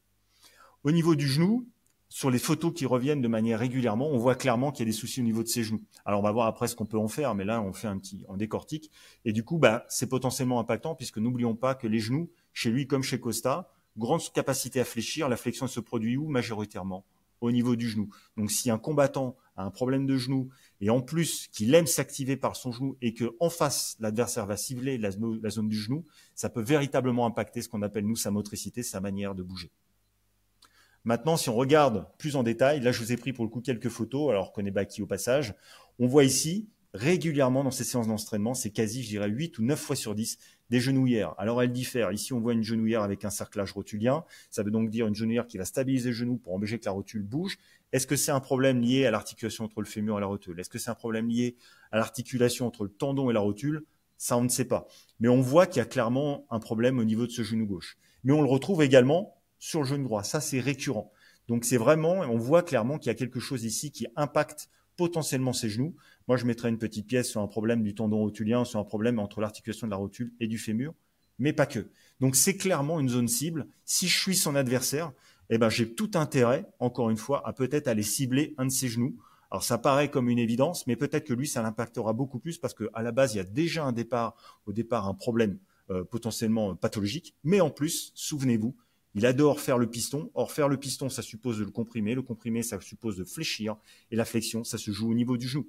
[0.85, 1.69] Au niveau du genou,
[2.13, 4.97] sur les photos qui reviennent de manière régulièrement, on voit clairement qu'il y a des
[4.97, 5.81] soucis au niveau de ses genoux.
[6.05, 7.97] Alors on va voir après ce qu'on peut en faire, mais là on fait un
[7.97, 8.91] petit, on décortique.
[9.25, 12.87] Et du coup, bah, c'est potentiellement impactant puisque n'oublions pas que les genoux, chez lui
[12.87, 16.29] comme chez Costa, grande capacité à fléchir, la flexion se produit où?
[16.29, 17.07] Majoritairement
[17.41, 18.11] au niveau du genou.
[18.37, 20.51] Donc si un combattant a un problème de genou
[20.83, 24.59] et en plus qu'il aime s'activer par son genou et que en face l'adversaire va
[24.59, 26.05] cibler la zone du genou,
[26.35, 29.73] ça peut véritablement impacter ce qu'on appelle nous sa motricité, sa manière de bouger.
[31.05, 33.61] Maintenant, si on regarde plus en détail, là je vous ai pris pour le coup
[33.61, 35.55] quelques photos, alors qu'on est Baki au passage,
[35.99, 39.81] on voit ici régulièrement dans ces séances d'entraînement, c'est quasi, je dirais, 8 ou 9
[39.81, 40.39] fois sur 10,
[40.71, 41.35] des genouillères.
[41.39, 42.13] Alors elles diffèrent.
[42.13, 44.25] Ici, on voit une genouillère avec un cerclage rotulien.
[44.51, 46.93] Ça veut donc dire une genouillère qui va stabiliser le genou pour empêcher que la
[46.93, 47.59] rotule bouge.
[47.93, 50.59] Est-ce que c'est un problème lié à l'articulation entre le fémur et la rotule?
[50.61, 51.57] Est-ce que c'est un problème lié
[51.91, 53.85] à l'articulation entre le tendon et la rotule?
[54.17, 54.87] Ça, on ne sait pas.
[55.21, 57.99] Mais on voit qu'il y a clairement un problème au niveau de ce genou gauche.
[58.25, 60.25] Mais on le retrouve également sur le genou droit.
[60.25, 61.13] Ça, c'est récurrent.
[61.47, 65.53] Donc c'est vraiment, on voit clairement qu'il y a quelque chose ici qui impacte potentiellement
[65.53, 65.95] ses genoux.
[66.27, 69.21] Moi, je mettrais une petite pièce sur un problème du tendon rotulien, sur un problème
[69.21, 70.95] entre l'articulation de la rotule et du fémur,
[71.39, 71.89] mais pas que.
[72.19, 73.69] Donc c'est clairement une zone cible.
[73.85, 75.13] Si je suis son adversaire,
[75.49, 78.89] eh ben j'ai tout intérêt, encore une fois, à peut-être aller cibler un de ses
[78.89, 79.17] genoux.
[79.53, 82.75] Alors ça paraît comme une évidence, mais peut-être que lui, ça l'impactera beaucoup plus parce
[82.75, 84.35] qu'à la base, il y a déjà un départ,
[84.67, 85.59] au départ, un problème
[85.91, 87.37] euh, potentiellement pathologique.
[87.45, 88.75] Mais en plus, souvenez-vous,
[89.15, 90.31] il adore faire le piston.
[90.35, 92.15] Or, faire le piston, ça suppose de le comprimer.
[92.15, 93.77] Le comprimer, ça suppose de fléchir.
[94.11, 95.67] Et la flexion, ça se joue au niveau du genou.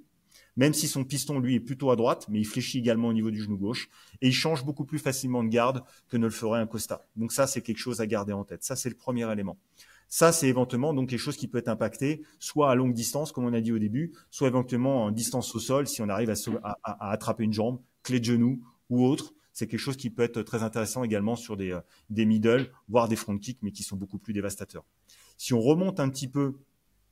[0.56, 3.32] Même si son piston, lui, est plutôt à droite, mais il fléchit également au niveau
[3.32, 3.90] du genou gauche.
[4.22, 7.08] Et il change beaucoup plus facilement de garde que ne le ferait un Costa.
[7.16, 8.64] Donc ça, c'est quelque chose à garder en tête.
[8.64, 9.58] Ça, c'est le premier élément.
[10.08, 13.46] Ça, c'est éventuellement donc quelque chose qui peut être impacté, soit à longue distance, comme
[13.46, 16.36] on a dit au début, soit éventuellement en distance au sol, si on arrive à,
[16.84, 20.42] à attraper une jambe, clé de genou ou autre c'est quelque chose qui peut être
[20.42, 23.96] très intéressant également sur des, euh, des middle, voire des front kicks, mais qui sont
[23.96, 24.84] beaucoup plus dévastateurs.
[25.38, 26.56] Si on remonte un petit peu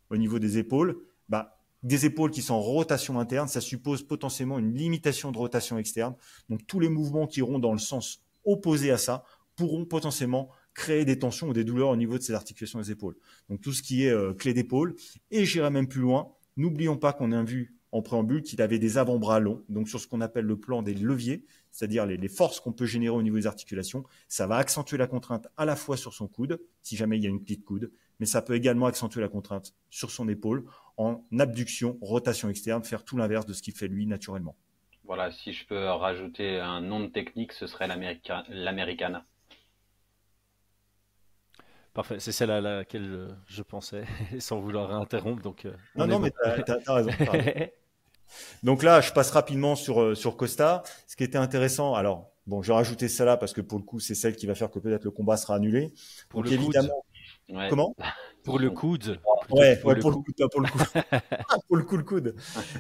[0.10, 4.60] au niveau des épaules, bah, des épaules qui sont en rotation interne, ça suppose potentiellement
[4.60, 6.16] une limitation de rotation externe.
[6.50, 9.24] Donc tous les mouvements qui iront dans le sens opposé à ça
[9.56, 13.16] pourront potentiellement créer des tensions ou des douleurs au niveau de ces articulations des épaules.
[13.50, 14.96] Donc tout ce qui est euh, clé d'épaule.
[15.30, 16.32] Et j'irai même plus loin.
[16.58, 20.08] N'oublions pas qu'on a vu en préambule qu'il avait des avant-bras longs, donc sur ce
[20.08, 23.48] qu'on appelle le plan des leviers, c'est-à-dire les, forces qu'on peut générer au niveau des
[23.48, 24.04] articulations.
[24.28, 27.28] Ça va accentuer la contrainte à la fois sur son coude, si jamais il y
[27.28, 30.66] a une plie de coude, mais ça peut également accentuer la contrainte sur son épaule
[30.98, 34.56] en abduction, rotation externe, faire tout l'inverse de ce qu'il fait lui naturellement.
[35.04, 39.26] Voilà, si je peux rajouter un nom de technique, ce serait l'Americana.
[41.94, 44.06] Parfait, c'est celle à laquelle je pensais,
[44.40, 45.42] sans vouloir interrompre.
[45.42, 47.12] Donc, euh, non, non, mais tu as, raison.
[48.64, 50.84] Donc là, je passe rapidement sur, euh, sur Costa.
[51.08, 54.00] Ce qui était intéressant, alors, bon, je vais rajouter celle-là parce que pour le coup,
[54.00, 55.94] c'est celle qui va faire que peut-être le combat sera annulé.
[56.30, 57.04] Pour Donc évidemment.
[57.70, 57.96] Comment?
[58.44, 59.20] Pour le coude.
[59.52, 60.14] Ouais, pour, le coude,
[60.52, 60.86] pour le coude.
[61.68, 62.36] pour le coup, le coude.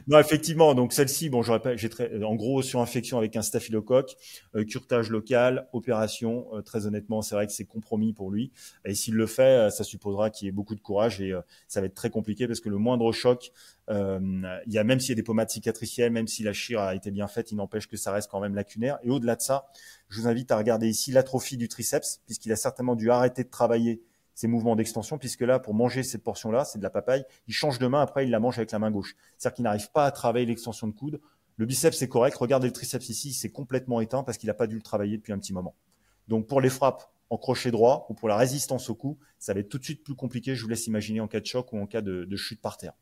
[0.07, 0.73] Non, effectivement.
[0.73, 4.15] Donc celle-ci, bon, j'aurais pas, j'ai très, en gros, sur infection avec un staphylocoque,
[4.55, 6.47] euh, curtage local, opération.
[6.53, 8.51] Euh, très honnêtement, c'est vrai que c'est compromis pour lui.
[8.85, 11.33] Et s'il le fait, euh, ça supposera qu'il y ait beaucoup de courage et
[11.67, 13.51] ça va être très compliqué parce que le moindre choc,
[13.89, 16.95] il y a même s'il y a des pommades cicatricielles, même si la chire a
[16.95, 18.97] été bien faite, il n'empêche que ça reste quand même lacunaire.
[19.03, 19.65] Et au-delà de ça,
[20.09, 23.49] je vous invite à regarder ici l'atrophie du triceps, puisqu'il a certainement dû arrêter de
[23.49, 24.01] travailler
[24.41, 27.77] ses mouvements d'extension, puisque là, pour manger cette portion-là, c'est de la papaye, il change
[27.77, 29.15] de main, après il la mange avec la main gauche.
[29.37, 31.21] C'est-à-dire qu'il n'arrive pas à travailler l'extension de coude.
[31.57, 32.37] Le biceps, est correct.
[32.37, 35.31] Regardez le triceps ici, c'est complètement éteint parce qu'il n'a pas dû le travailler depuis
[35.31, 35.75] un petit moment.
[36.27, 39.59] Donc pour les frappes en crochet droit ou pour la résistance au coup, ça va
[39.59, 40.55] être tout de suite plus compliqué.
[40.55, 42.93] Je vous laisse imaginer en cas de choc ou en cas de, chute par terre.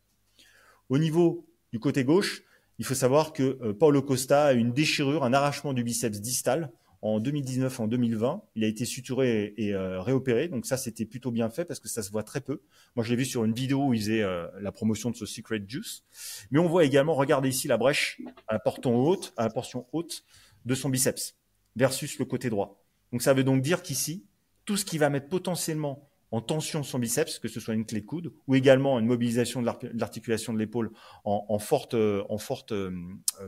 [0.90, 2.44] Au niveau du côté gauche,
[2.80, 6.74] il faut savoir que euh, Paulo Costa a une déchirure, un arrachement du biceps distal
[7.02, 8.44] en 2019, en 2020.
[8.56, 10.48] Il a été suturé et, euh, réopéré.
[10.48, 12.62] Donc ça, c'était plutôt bien fait parce que ça se voit très peu.
[12.96, 15.26] Moi, je l'ai vu sur une vidéo où il faisait euh, la promotion de ce
[15.26, 16.04] Secret Juice.
[16.52, 19.88] Mais on voit également, regardez ici la brèche à la portion haute, à la portion
[19.94, 20.24] haute
[20.66, 21.36] de son biceps
[21.76, 22.84] versus le côté droit.
[23.12, 24.26] Donc ça veut donc dire qu'ici,
[24.66, 28.02] tout ce qui va mettre potentiellement en tension son biceps, que ce soit une clé
[28.02, 30.92] de coude ou également une mobilisation de l'articulation de l'épaule
[31.24, 32.92] en, forte, en forte euh,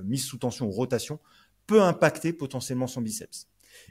[0.04, 1.20] mise sous tension ou rotation,
[1.68, 3.47] peut impacter potentiellement son biceps.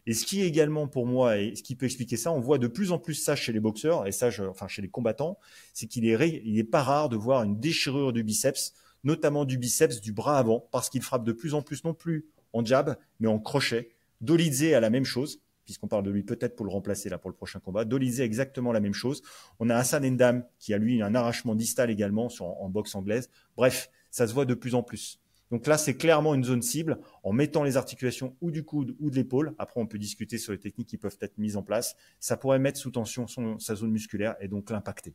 [0.07, 2.59] Et ce qui est également pour moi, et ce qui peut expliquer ça, on voit
[2.59, 5.39] de plus en plus ça chez les boxeurs, et ça, enfin chez les combattants,
[5.73, 9.59] c'est qu'il est, il est pas rare de voir une déchirure du biceps, notamment du
[9.59, 12.97] biceps du bras avant, parce qu'il frappe de plus en plus non plus en jab,
[13.18, 13.91] mais en crochet.
[14.21, 17.31] Dolizé a la même chose, puisqu'on parle de lui peut-être pour le remplacer là pour
[17.31, 17.85] le prochain combat.
[17.85, 19.23] Dolizé exactement la même chose.
[19.61, 23.31] On a Hassan Endam qui a lui un arrachement distal également en boxe anglaise.
[23.57, 25.21] Bref, ça se voit de plus en plus.
[25.51, 29.11] Donc là, c'est clairement une zone cible en mettant les articulations ou du coude ou
[29.11, 29.55] de l'épaule.
[29.59, 31.96] Après, on peut discuter sur les techniques qui peuvent être mises en place.
[32.20, 33.26] Ça pourrait mettre sous tension
[33.59, 35.14] sa zone musculaire et donc l'impacter.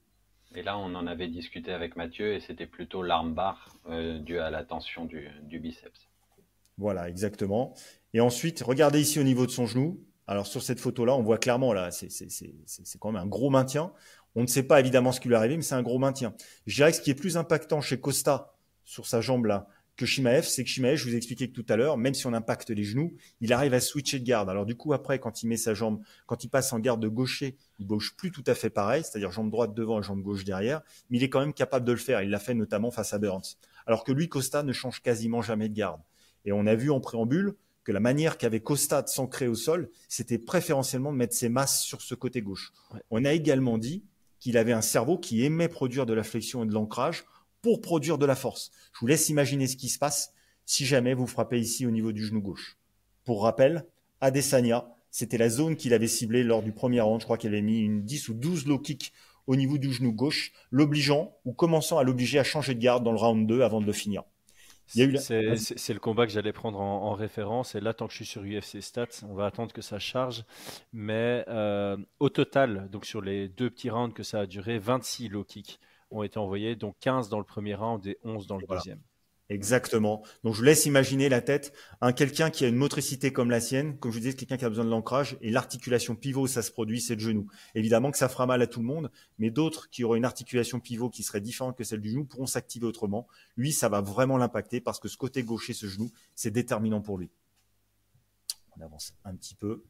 [0.54, 4.50] Et là, on en avait discuté avec Mathieu et c'était plutôt l'armbar euh, dû à
[4.50, 6.08] la tension du, biceps.
[6.78, 7.74] Voilà, exactement.
[8.14, 10.02] Et ensuite, regardez ici au niveau de son genou.
[10.28, 12.08] Alors sur cette photo-là, on voit clairement là, c'est
[13.00, 13.94] quand même un gros maintien.
[14.34, 16.34] On ne sait pas évidemment ce qui lui est arrivé, mais c'est un gros maintien.
[16.66, 18.56] Je dirais que ce qui est plus impactant chez Costa
[18.86, 21.66] sur sa jambe là, que Shimaev, c'est que Shimaev, je vous ai expliqué que tout
[21.70, 24.50] à l'heure, même si on impacte les genoux, il arrive à switcher de garde.
[24.50, 27.08] Alors du coup, après, quand il met sa jambe, quand il passe en garde de
[27.08, 30.44] gaucher, il bouge plus tout à fait pareil, c'est-à-dire jambe droite devant et jambe gauche
[30.44, 32.22] derrière, mais il est quand même capable de le faire.
[32.22, 33.56] Il l'a fait notamment face à Burns.
[33.86, 36.02] Alors que lui, Costa, ne change quasiment jamais de garde.
[36.44, 39.90] Et on a vu en préambule que la manière qu'avait Costa de s'ancrer au sol,
[40.10, 42.74] c'était préférentiellement de mettre ses masses sur ce côté gauche.
[43.12, 44.04] On a également dit
[44.40, 47.26] qu'il avait un cerveau qui aimait produire de la flexion et de l'ancrage
[47.66, 48.70] pour produire de la force.
[48.94, 50.36] Je vous laisse imaginer ce qui se passe
[50.68, 52.78] si jamais vous frappez ici au niveau du genou gauche.
[53.24, 53.88] Pour rappel,
[54.22, 57.22] Adesanya, c'était la zone qu'il avait ciblée lors du premier round.
[57.22, 59.14] Je crois qu'il avait mis une 10 ou 12 low kicks
[59.48, 63.12] au niveau du genou gauche, l'obligeant ou commençant à l'obliger à changer de garde dans
[63.12, 64.22] le round 2 avant de le finir.
[64.86, 67.74] C'est le combat que j'allais prendre en, référence.
[67.74, 70.44] Et là, tant que je suis sur UFC Stats, on va attendre que ça charge.
[70.94, 75.30] Mais euh, au total, donc sur les deux petits rounds que ça a duré, 26
[75.30, 75.80] low kicks
[76.16, 79.00] ont été envoyés, donc 15 dans le premier round et 11 dans le deuxième.
[79.50, 80.24] Exactement.
[80.44, 81.72] Donc je vous laisse imaginer la tête.
[82.02, 84.66] Un quelqu'un qui a une motricité comme la sienne, comme je vous disais, quelqu'un qui
[84.66, 87.48] a besoin de l'ancrage et l'articulation pivot, ça se produit, c'est le genou.
[87.76, 90.80] Évidemment que ça fera mal à tout le monde, mais d'autres qui auraient une articulation
[90.80, 93.28] pivot qui serait différente que celle du genou pourront s'activer autrement.
[93.56, 97.20] Lui, ça va vraiment l'impacter parce que ce côté gaucher, ce genou, c'est déterminant pour
[97.20, 97.30] lui.
[98.78, 99.84] On avance un petit peu.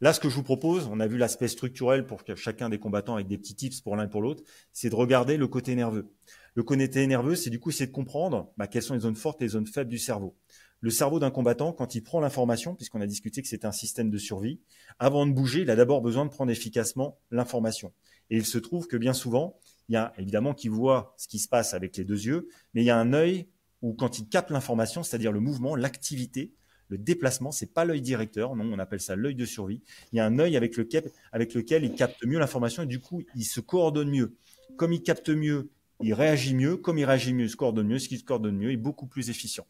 [0.00, 3.14] Là, ce que je vous propose, on a vu l'aspect structurel pour chacun des combattants
[3.14, 4.42] avec des petits tips pour l'un et pour l'autre,
[4.72, 6.10] c'est de regarder le côté nerveux.
[6.54, 9.40] Le côté nerveux, c'est du coup, c'est de comprendre bah, quelles sont les zones fortes
[9.40, 10.36] et les zones faibles du cerveau.
[10.80, 14.10] Le cerveau d'un combattant, quand il prend l'information, puisqu'on a discuté que c'est un système
[14.10, 14.60] de survie,
[14.98, 17.92] avant de bouger, il a d'abord besoin de prendre efficacement l'information.
[18.30, 19.56] Et il se trouve que bien souvent,
[19.88, 22.82] il y a évidemment qui voit ce qui se passe avec les deux yeux, mais
[22.82, 23.48] il y a un œil
[23.80, 26.52] où quand il capte l'information, c'est-à-dire le mouvement, l'activité,
[26.88, 29.82] le déplacement, c'est pas l'œil directeur, non, on appelle ça l'œil de survie.
[30.12, 33.44] Il y a un œil avec lequel, il capte mieux l'information et du coup, il
[33.44, 34.36] se coordonne mieux.
[34.76, 35.70] Comme il capte mieux,
[36.00, 36.76] il réagit mieux.
[36.76, 37.98] Comme il réagit mieux, il se coordonne mieux.
[37.98, 39.66] Ce qui se coordonne mieux est beaucoup plus efficient.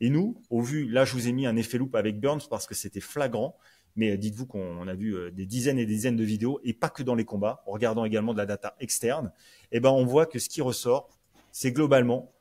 [0.00, 2.66] Et nous, au vu, là, je vous ai mis un effet loop avec Burns parce
[2.66, 3.56] que c'était flagrant.
[3.96, 6.88] Mais dites-vous qu'on a vu euh, des dizaines et des dizaines de vidéos et pas
[6.88, 9.32] que dans les combats, en regardant également de la data externe.
[9.70, 11.08] Eh ben, on voit que ce qui ressort,
[11.52, 12.32] c'est globalement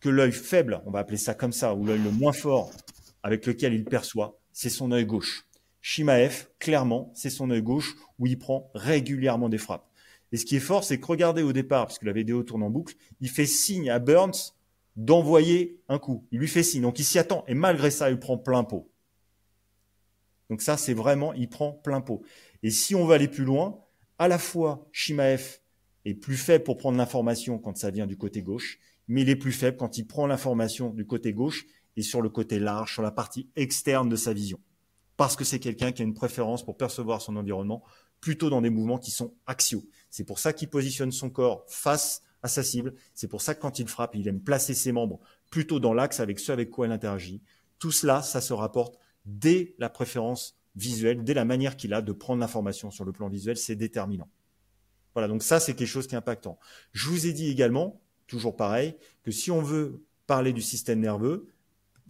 [0.00, 2.70] que l'œil faible, on va appeler ça comme ça, ou l'œil le moins fort
[3.22, 5.46] avec lequel il perçoit, c'est son œil gauche.
[5.80, 9.88] Shimaev, clairement, c'est son œil gauche où il prend régulièrement des frappes.
[10.30, 12.70] Et ce qui est fort, c'est que regardez au départ, puisque la vidéo tourne en
[12.70, 14.54] boucle, il fait signe à Burns
[14.96, 16.26] d'envoyer un coup.
[16.30, 17.44] Il lui fait signe, donc il s'y attend.
[17.48, 18.90] Et malgré ça, il prend plein pot.
[20.48, 22.22] Donc ça, c'est vraiment, il prend plein pot.
[22.62, 23.80] Et si on veut aller plus loin,
[24.18, 25.58] à la fois Shimaev
[26.04, 29.36] est plus faible pour prendre l'information quand ça vient du côté gauche, mais il est
[29.36, 31.66] plus faible quand il prend l'information du côté gauche
[31.96, 34.58] et sur le côté large, sur la partie externe de sa vision.
[35.16, 37.82] Parce que c'est quelqu'un qui a une préférence pour percevoir son environnement
[38.20, 39.84] plutôt dans des mouvements qui sont axiaux.
[40.10, 42.94] C'est pour ça qu'il positionne son corps face à sa cible.
[43.14, 45.20] C'est pour ça que quand il frappe, il aime placer ses membres
[45.50, 47.42] plutôt dans l'axe avec ceux avec quoi il interagit.
[47.78, 52.12] Tout cela, ça se rapporte dès la préférence visuelle, dès la manière qu'il a de
[52.12, 54.28] prendre l'information sur le plan visuel, c'est déterminant.
[55.14, 56.58] Voilà, donc ça, c'est quelque chose qui est impactant.
[56.92, 61.51] Je vous ai dit également, toujours pareil, que si on veut parler du système nerveux,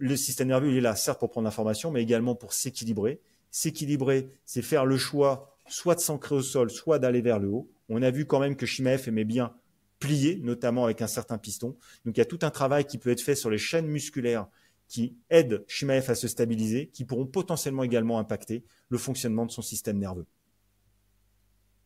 [0.03, 3.21] le système nerveux, il est là, certes, pour prendre l'information, mais également pour s'équilibrer.
[3.51, 7.71] S'équilibrer, c'est faire le choix soit de s'ancrer au sol, soit d'aller vers le haut.
[7.87, 9.55] On a vu quand même que Shimaev aimait bien
[9.99, 11.77] plier, notamment avec un certain piston.
[12.03, 14.47] Donc il y a tout un travail qui peut être fait sur les chaînes musculaires
[14.89, 19.61] qui aident Shimaev à se stabiliser, qui pourront potentiellement également impacter le fonctionnement de son
[19.61, 20.25] système nerveux.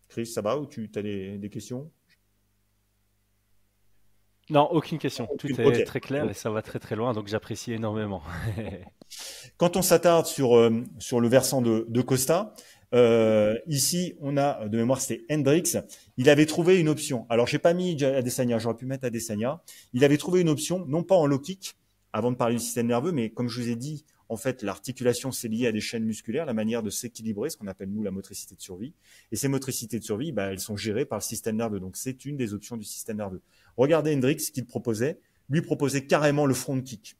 [0.07, 1.91] Chris, ça va ou tu as des questions?
[4.49, 5.27] Non, aucune question.
[5.37, 8.21] Tout est très clair et ça va très très loin, donc j'apprécie énormément.
[9.57, 12.53] Quand on s'attarde sur, euh, sur le versant de, de Costa,
[12.93, 15.73] euh, ici, on a, de mémoire, c'était Hendrix.
[16.17, 17.25] Il avait trouvé une option.
[17.29, 19.61] Alors, j'ai pas mis Adesanya, j'aurais pu mettre Adesanya.
[19.93, 21.75] Il avait trouvé une option, non pas en low kick,
[22.13, 25.31] avant de parler du système nerveux, mais comme je vous ai dit, en fait, l'articulation,
[25.31, 28.11] c'est lié à des chaînes musculaires, la manière de s'équilibrer, ce qu'on appelle, nous, la
[28.11, 28.93] motricité de survie.
[29.31, 31.79] Et ces motricités de survie, bah, elles sont gérées par le système nerveux.
[31.79, 33.41] Donc, c'est une des options du système nerveux.
[33.77, 35.19] Regardez Hendrix, ce qu'il proposait.
[35.49, 37.17] Lui proposait carrément le front kick.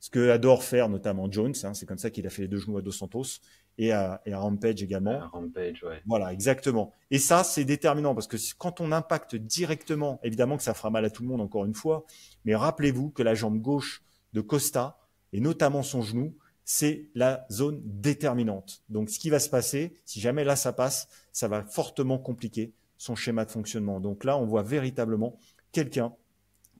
[0.00, 1.54] Ce que adore faire notamment Jones.
[1.62, 3.40] Hein, c'est comme ça qu'il a fait les deux genoux à Dos Santos
[3.78, 5.28] et à, Rampage également.
[5.32, 6.02] Rampage, ouais.
[6.06, 6.92] Voilà, exactement.
[7.10, 11.06] Et ça, c'est déterminant parce que quand on impacte directement, évidemment que ça fera mal
[11.06, 12.04] à tout le monde encore une fois,
[12.44, 14.02] mais rappelez-vous que la jambe gauche
[14.34, 14.98] de Costa,
[15.34, 18.82] et notamment son genou, c'est la zone déterminante.
[18.88, 22.72] Donc, ce qui va se passer, si jamais là ça passe, ça va fortement compliquer
[22.96, 24.00] son schéma de fonctionnement.
[24.00, 25.36] Donc là, on voit véritablement
[25.72, 26.14] quelqu'un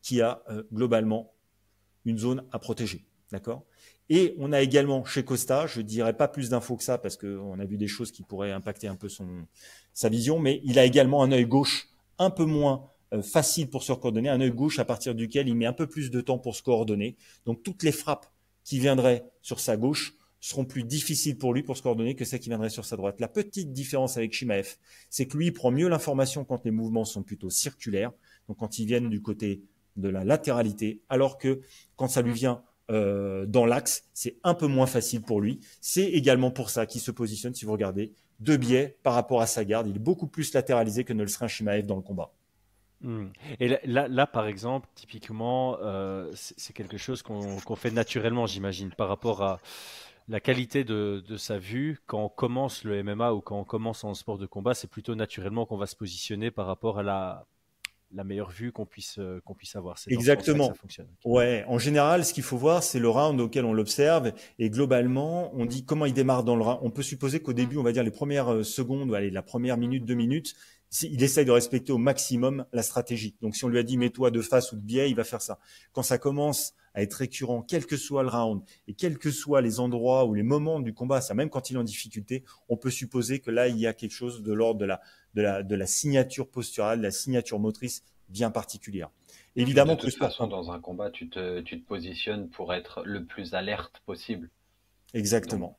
[0.02, 1.34] qui a euh, globalement
[2.04, 3.04] une zone à protéger.
[3.32, 3.64] D'accord?
[4.08, 7.16] Et on a également chez Costa, je ne dirais pas plus d'infos que ça parce
[7.16, 9.46] qu'on a vu des choses qui pourraient impacter un peu son,
[9.92, 11.88] sa vision, mais il a également un œil gauche
[12.18, 15.56] un peu moins euh, facile pour se coordonner, un œil gauche à partir duquel il
[15.56, 17.16] met un peu plus de temps pour se coordonner.
[17.46, 18.26] Donc toutes les frappes
[18.64, 22.40] qui viendraient sur sa gauche seront plus difficiles pour lui pour se coordonner que celles
[22.40, 23.18] qui viendraient sur sa droite.
[23.18, 24.76] La petite différence avec Shimaev,
[25.08, 28.12] c'est que lui il prend mieux l'information quand les mouvements sont plutôt circulaires,
[28.48, 29.62] donc quand ils viennent du côté
[29.96, 31.60] de la latéralité, alors que
[31.96, 35.60] quand ça lui vient euh, dans l'axe, c'est un peu moins facile pour lui.
[35.80, 39.46] C'est également pour ça qu'il se positionne, si vous regardez, de biais par rapport à
[39.46, 39.86] sa garde.
[39.88, 42.32] Il est beaucoup plus latéralisé que ne le serait un Shimaev dans le combat.
[43.04, 43.28] Hmm.
[43.60, 49.08] Et là, là, par exemple, typiquement, euh, c'est quelque chose qu'on fait naturellement, j'imagine, par
[49.08, 49.60] rapport à
[50.28, 52.00] la qualité de, sa vue.
[52.06, 55.14] Quand on commence le MMA ou quand on commence en sport de combat, c'est plutôt
[55.14, 57.46] naturellement qu'on va se positionner par rapport à la,
[58.14, 59.98] la meilleure vue qu'on puisse, euh, qu'on puisse avoir.
[60.06, 60.72] Exactement.
[61.26, 61.62] Ouais.
[61.68, 64.32] En général, ce qu'il faut voir, c'est le round auquel on l'observe.
[64.58, 66.78] Et globalement, on dit comment il démarre dans le round.
[66.80, 69.76] On peut supposer qu'au début, on va dire les premières euh, secondes, allez, la première
[69.76, 70.54] minute, deux minutes,
[71.02, 73.36] il essaye de respecter au maximum la stratégie.
[73.42, 75.42] Donc si on lui a dit mets-toi de face ou de biais, il va faire
[75.42, 75.58] ça.
[75.92, 79.60] Quand ça commence à être récurrent, quel que soit le round et quels que soient
[79.60, 82.76] les endroits ou les moments du combat, ça même quand il est en difficulté, on
[82.76, 85.00] peut supposer que là il y a quelque chose de l'ordre de la,
[85.34, 89.10] de la, de la signature posturale, de la signature motrice bien particulière.
[89.56, 93.24] Évidemment de toute façon, dans un combat, tu te, tu te positionnes pour être le
[93.24, 94.50] plus alerte possible.
[95.12, 95.78] Exactement.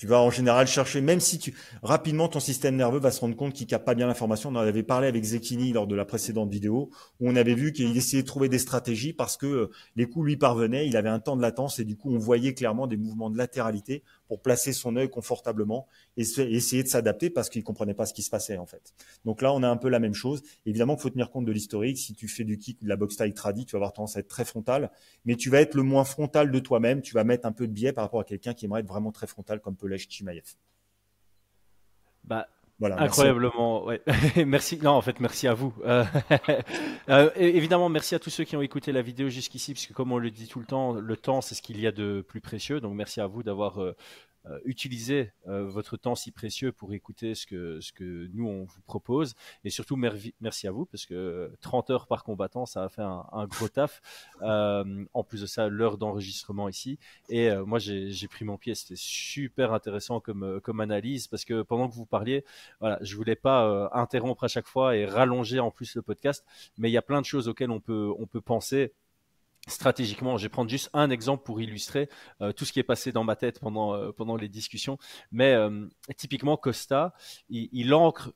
[0.00, 3.36] Tu vas en général chercher, même si tu rapidement ton système nerveux va se rendre
[3.36, 4.48] compte qu'il capte pas bien l'information.
[4.48, 6.88] On en avait parlé avec Zekini lors de la précédente vidéo
[7.20, 10.24] où on avait vu qu'il essayait de trouver des stratégies parce que euh, les coups
[10.24, 12.96] lui parvenaient, il avait un temps de latence et du coup on voyait clairement des
[12.96, 17.94] mouvements de latéralité pour placer son œil confortablement et, essayer de s'adapter parce qu'il comprenait
[17.94, 18.94] pas ce qui se passait en fait.
[19.24, 20.40] Donc là, on a un peu la même chose.
[20.66, 21.98] Évidemment qu'il faut tenir compte de l'historique.
[21.98, 24.16] Si tu fais du kick ou de la boxe taille tradi, tu vas avoir tendance
[24.16, 24.92] à être très frontal,
[25.24, 27.02] mais tu vas être le moins frontal de toi-même.
[27.02, 29.10] Tu vas mettre un peu de biais par rapport à quelqu'un qui aimerait être vraiment
[29.10, 30.54] très frontal comme Pelej Chimaev.
[32.22, 32.46] Bah,
[32.80, 34.44] voilà, Incroyablement, merci.
[34.46, 34.78] merci.
[34.82, 35.74] Non, en fait, merci à vous.
[35.84, 36.02] Euh,
[37.10, 40.18] euh, évidemment, merci à tous ceux qui ont écouté la vidéo jusqu'ici, puisque comme on
[40.18, 42.80] le dit tout le temps, le temps, c'est ce qu'il y a de plus précieux.
[42.80, 43.94] Donc, merci à vous d'avoir euh,
[44.46, 49.34] euh, utilisez euh, votre temps si précieux pour écouter ce que, nous on vous propose.
[49.64, 49.96] Et surtout,
[50.40, 54.00] merci à vous parce que 30 heures par combattant, ça a fait un, gros taf.
[54.42, 56.98] Euh, en plus de ça, l'heure d'enregistrement ici.
[57.28, 58.74] Et moi, j'ai pris mon pied.
[58.74, 62.44] C'était super intéressant comme, comme analyse parce que pendant que vous parliez,
[62.80, 66.44] voilà, je voulais pas interrompre à chaque fois et rallonger en plus le podcast.
[66.78, 68.92] Mais il y a plein de choses auxquelles on peut, on peut penser
[69.66, 70.36] stratégiquement.
[70.36, 72.08] Je vais prendre juste un exemple pour illustrer
[72.40, 74.98] euh, tout ce qui est passé dans ma tête pendant, euh, pendant les discussions.
[75.32, 75.86] Mais euh,
[76.16, 77.14] typiquement, Costa,
[77.48, 78.32] il, ancre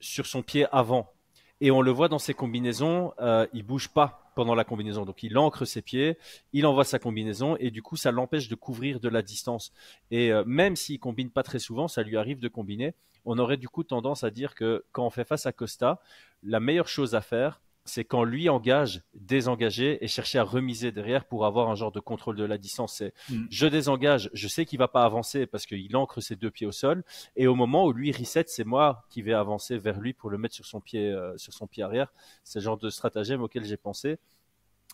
[0.00, 1.12] sur son pied avant.
[1.60, 3.12] Et on le voit dans ses combinaisons,
[3.52, 5.04] il bouge pas pendant la combinaison.
[5.04, 6.16] Donc il ancre ses pieds,
[6.52, 9.72] il envoie sa combinaison et du coup ça l'empêche de couvrir de la distance.
[10.12, 12.94] Et même s'il combine pas très souvent, ça lui arrive de combiner.
[13.24, 16.00] On aurait du coup tendance à dire que quand on fait face à Costa,
[16.44, 21.24] la meilleure chose à faire, c'est quand lui engage, désengager et chercher à remiser derrière
[21.24, 22.96] pour avoir un genre de contrôle de la distance.
[22.96, 23.46] C'est mm.
[23.50, 26.72] je désengage, je sais qu'il va pas avancer parce qu'il ancre ses deux pieds au
[26.72, 27.02] sol
[27.34, 30.38] et au moment où lui reset, c'est moi qui vais avancer vers lui pour le
[30.38, 32.12] mettre sur son pied, euh, sur son pied arrière.
[32.44, 34.18] C'est le genre de stratagème auquel j'ai pensé.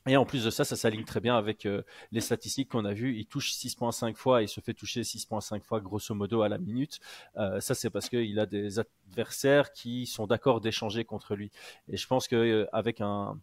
[0.07, 1.83] Et en plus de ça, ça s'aligne très bien avec euh,
[2.13, 3.17] les statistiques qu'on a vues.
[3.17, 6.59] Il touche 6.5 fois et il se fait toucher 6.5 fois grosso modo à la
[6.59, 7.01] minute.
[7.37, 11.51] Euh, ça, c'est parce qu'il a des adversaires qui sont d'accord d'échanger contre lui.
[11.89, 13.41] Et je pense qu'avec euh, un,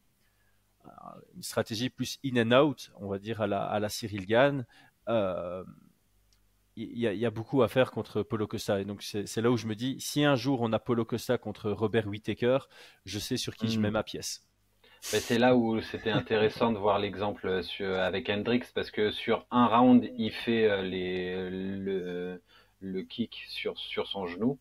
[1.35, 4.65] une stratégie plus in and out, on va dire à la, à la Cyril Gann,
[6.77, 8.79] il y, a, y, a beaucoup à faire contre Polo Costa.
[8.79, 11.39] Et donc, c'est là où je me dis, si un jour on a Polo Costa
[11.39, 12.59] contre Robert Whittaker,
[13.05, 13.93] je sais sur qui je mets hmm.
[13.93, 14.50] ma pièce
[15.01, 20.07] c'est là où c'était intéressant de voir l'exemple avec Hendrix parce que sur un round,
[20.15, 22.41] il fait euh, les, le,
[22.79, 24.59] le kick sur, sur son genou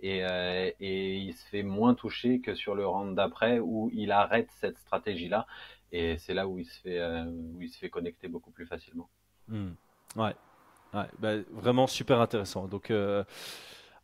[0.00, 4.12] et, euh, et il se fait moins toucher que sur le round d'après où il
[4.12, 5.46] arrête cette stratégie-là
[5.90, 8.66] et c'est là où il se fait euh, où il se fait connecter beaucoup plus
[8.66, 9.08] facilement.
[9.48, 9.72] Hmm.
[10.16, 10.34] Ouais,
[10.94, 12.66] ouais bah, vraiment super intéressant.
[12.68, 12.92] Donc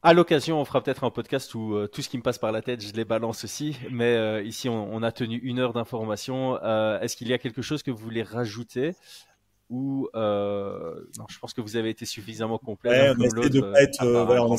[0.02, 2.52] à l'occasion, on fera peut-être un podcast où euh, tout ce qui me passe par
[2.52, 3.76] la tête, je les balance aussi.
[3.90, 6.58] Mais euh, ici, on, a tenu une heure d'information.
[6.62, 8.94] Euh, est-ce qu'il y a quelque chose que vous voulez rajouter?
[9.70, 13.12] Ou non, je pense que vous avez été suffisamment complet.
[13.18, 14.56] on essaie de pas être, voilà, on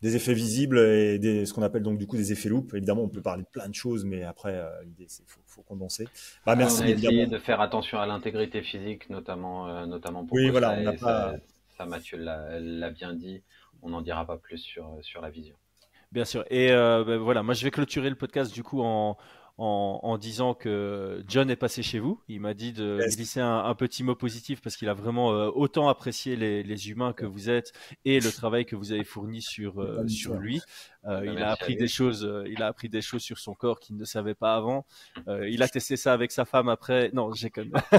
[0.00, 2.72] des, effets visibles et des, ce qu'on appelle donc du coup des effets loupes.
[2.74, 6.06] Évidemment, on peut parler de plein de choses, mais après, l'idée c'est faut, faut condenser.
[6.44, 6.82] Bah, merci.
[6.82, 10.36] On a essayé de faire attention à l'intégrité physique, notamment, notamment pour.
[10.36, 11.34] Oui, voilà, on n'a pas.
[11.78, 13.42] Ça, Mathieu l'a bien dit
[13.82, 15.56] on n'en dira pas plus sur, sur la vision.
[16.12, 16.44] Bien sûr.
[16.50, 19.16] Et euh, ben voilà, moi je vais clôturer le podcast du coup en,
[19.58, 22.20] en, disant que John est passé chez vous.
[22.28, 25.88] Il m'a dit de glisser un, petit mot positif parce qu'il a vraiment euh, autant
[25.88, 27.72] apprécié les, les, humains que vous êtes
[28.04, 30.60] et le travail que vous avez fourni sur, euh, sur lui.
[31.08, 32.24] Euh, il a appris des choses.
[32.24, 34.84] Euh, il a appris des choses sur son corps qu'il ne savait pas avant.
[35.26, 37.10] Euh, il a testé ça avec sa femme après.
[37.12, 37.70] Non, j'ai comme.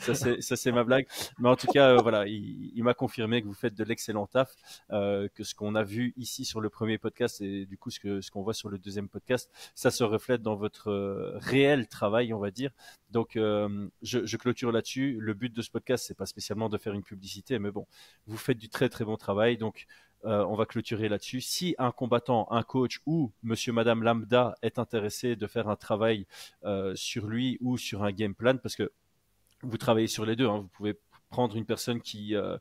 [0.00, 1.06] ça c'est ça c'est ma blague.
[1.38, 4.50] Mais en tout cas, voilà, il, il m'a confirmé que vous faites de l'excellent taf.
[4.90, 8.20] que ce qu'on a vu ici sur le premier podcast et du coup ce que
[8.20, 10.90] ce qu'on voit sur le deuxième podcast, ça se reflète dans votre
[11.36, 12.70] réel travail, on va dire.
[13.10, 15.16] Donc, je, je, clôture là-dessus.
[15.18, 17.86] Le but de ce podcast, c'est pas spécialement de faire une publicité, mais bon,
[18.26, 19.56] vous faites du très très bon travail.
[19.56, 19.86] Donc,
[20.26, 21.40] euh, on va clôturer là-dessus.
[21.40, 26.26] Si un combattant, un coach ou monsieur, madame lambda est intéressé de faire un travail
[26.64, 28.92] euh, sur lui ou sur un game plan, parce que
[29.62, 30.98] vous travaillez sur les deux, hein, vous pouvez
[31.30, 32.58] prendre une personne qui euh,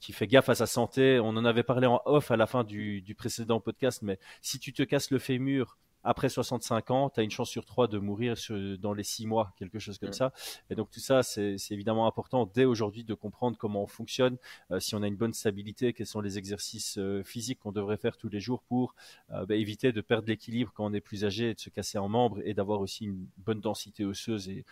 [0.00, 1.20] qui fait gaffe à sa santé.
[1.20, 4.72] On en avait parlé en off à la fin du précédent podcast, mais si tu
[4.72, 8.34] te casses le fémur après 65 ans, tu as une chance sur trois de mourir
[8.78, 10.32] dans les six mois, quelque chose comme ça.
[10.70, 14.36] Et donc tout ça, c'est évidemment important dès aujourd'hui de comprendre comment on fonctionne,
[14.70, 17.96] euh, si on a une bonne stabilité, quels sont les exercices euh, physiques qu'on devrait
[17.96, 18.94] faire tous les jours pour
[19.30, 21.98] euh, bah, éviter de perdre l'équilibre quand on est plus âgé et de se casser
[21.98, 24.64] en membres et d'avoir aussi une bonne densité osseuse et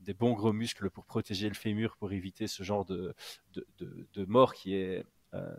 [0.00, 3.14] des bons gros muscles pour protéger le fémur, pour éviter ce genre de,
[3.54, 3.64] de,
[4.12, 5.04] de mort qui est
[5.34, 5.54] euh,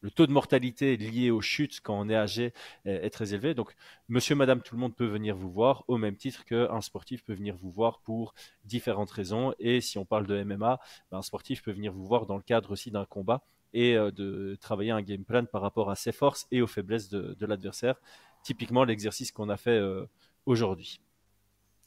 [0.00, 2.52] le, taux de mortalité lié aux chutes quand on est âgé
[2.84, 3.54] est, très élevé.
[3.54, 3.74] Donc,
[4.08, 7.34] monsieur, madame, tout le monde peut venir vous voir au même titre qu'un sportif peut
[7.34, 8.34] venir vous voir pour
[8.64, 9.52] différentes raisons.
[9.58, 12.42] Et si on parle de MMA, ben, un sportif peut venir vous voir dans le
[12.42, 13.42] cadre aussi d'un combat
[13.74, 17.08] et euh, de travailler un game plan par rapport à ses forces et aux faiblesses
[17.08, 18.00] de, l'adversaire.
[18.44, 20.04] Typiquement l'exercice qu'on a fait euh,
[20.46, 21.00] aujourd'hui.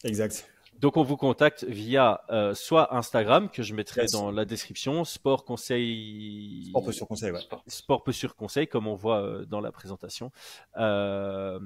[0.04, 0.50] Exact.
[0.80, 5.46] Donc on vous contacte via euh, soit Instagram que je mettrai dans la description, Sport
[5.46, 6.68] Conseil.
[6.70, 7.40] Sport peu sur conseil, ouais.
[7.68, 10.32] Sport, peu sur conseil, comme on voit euh, dans la présentation.
[10.78, 11.60] Euh,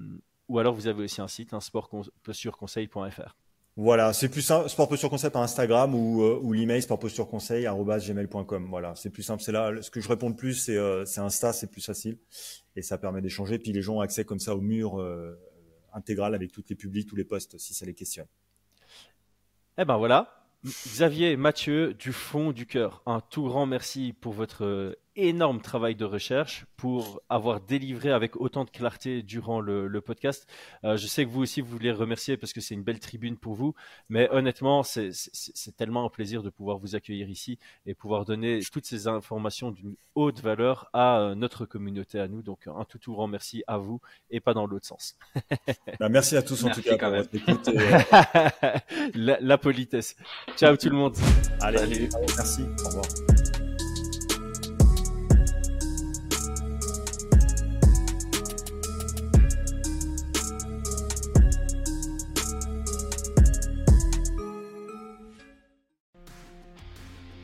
[0.47, 3.35] ou alors vous avez aussi un site, hein, sportpesurconseil.fr.
[3.77, 6.99] Voilà, c'est plus simple, sport sur conseil par Instagram ou, ou l'email sport
[7.29, 8.67] conseil gmail.com.
[8.69, 9.41] Voilà, c'est plus simple.
[9.41, 12.17] C'est là, ce que je réponds le plus, c'est Insta, c'est plus facile
[12.75, 13.57] et ça permet d'échanger.
[13.57, 15.01] Puis les gens ont accès comme ça au mur
[15.93, 18.27] intégral avec toutes les publics, tous les posts si ça les questionne.
[19.77, 24.97] Eh ben voilà, Xavier, Mathieu, du fond du cœur, un tout grand merci pour votre
[25.27, 30.47] énorme travail de recherche pour avoir délivré avec autant de clarté durant le, podcast.
[30.83, 33.37] Euh, je sais que vous aussi, vous voulez remercier parce que c'est une belle tribune
[33.37, 33.75] pour vous,
[34.07, 35.11] mais honnêtement, c'est
[35.75, 39.95] tellement un plaisir de pouvoir vous accueillir ici et pouvoir donner toutes ces informations d'une
[40.15, 42.41] haute valeur à euh, notre communauté, à nous.
[42.41, 43.99] Donc, un tout, tout grand merci à vous
[44.29, 45.17] et pas dans l'autre sens.
[45.99, 46.97] Bah, merci à tous en tout cas
[47.33, 47.69] écoute.
[49.15, 50.15] la, politesse.
[50.55, 51.15] Ciao tout le monde.
[51.61, 52.61] Allez, merci.
[52.83, 53.58] Au revoir.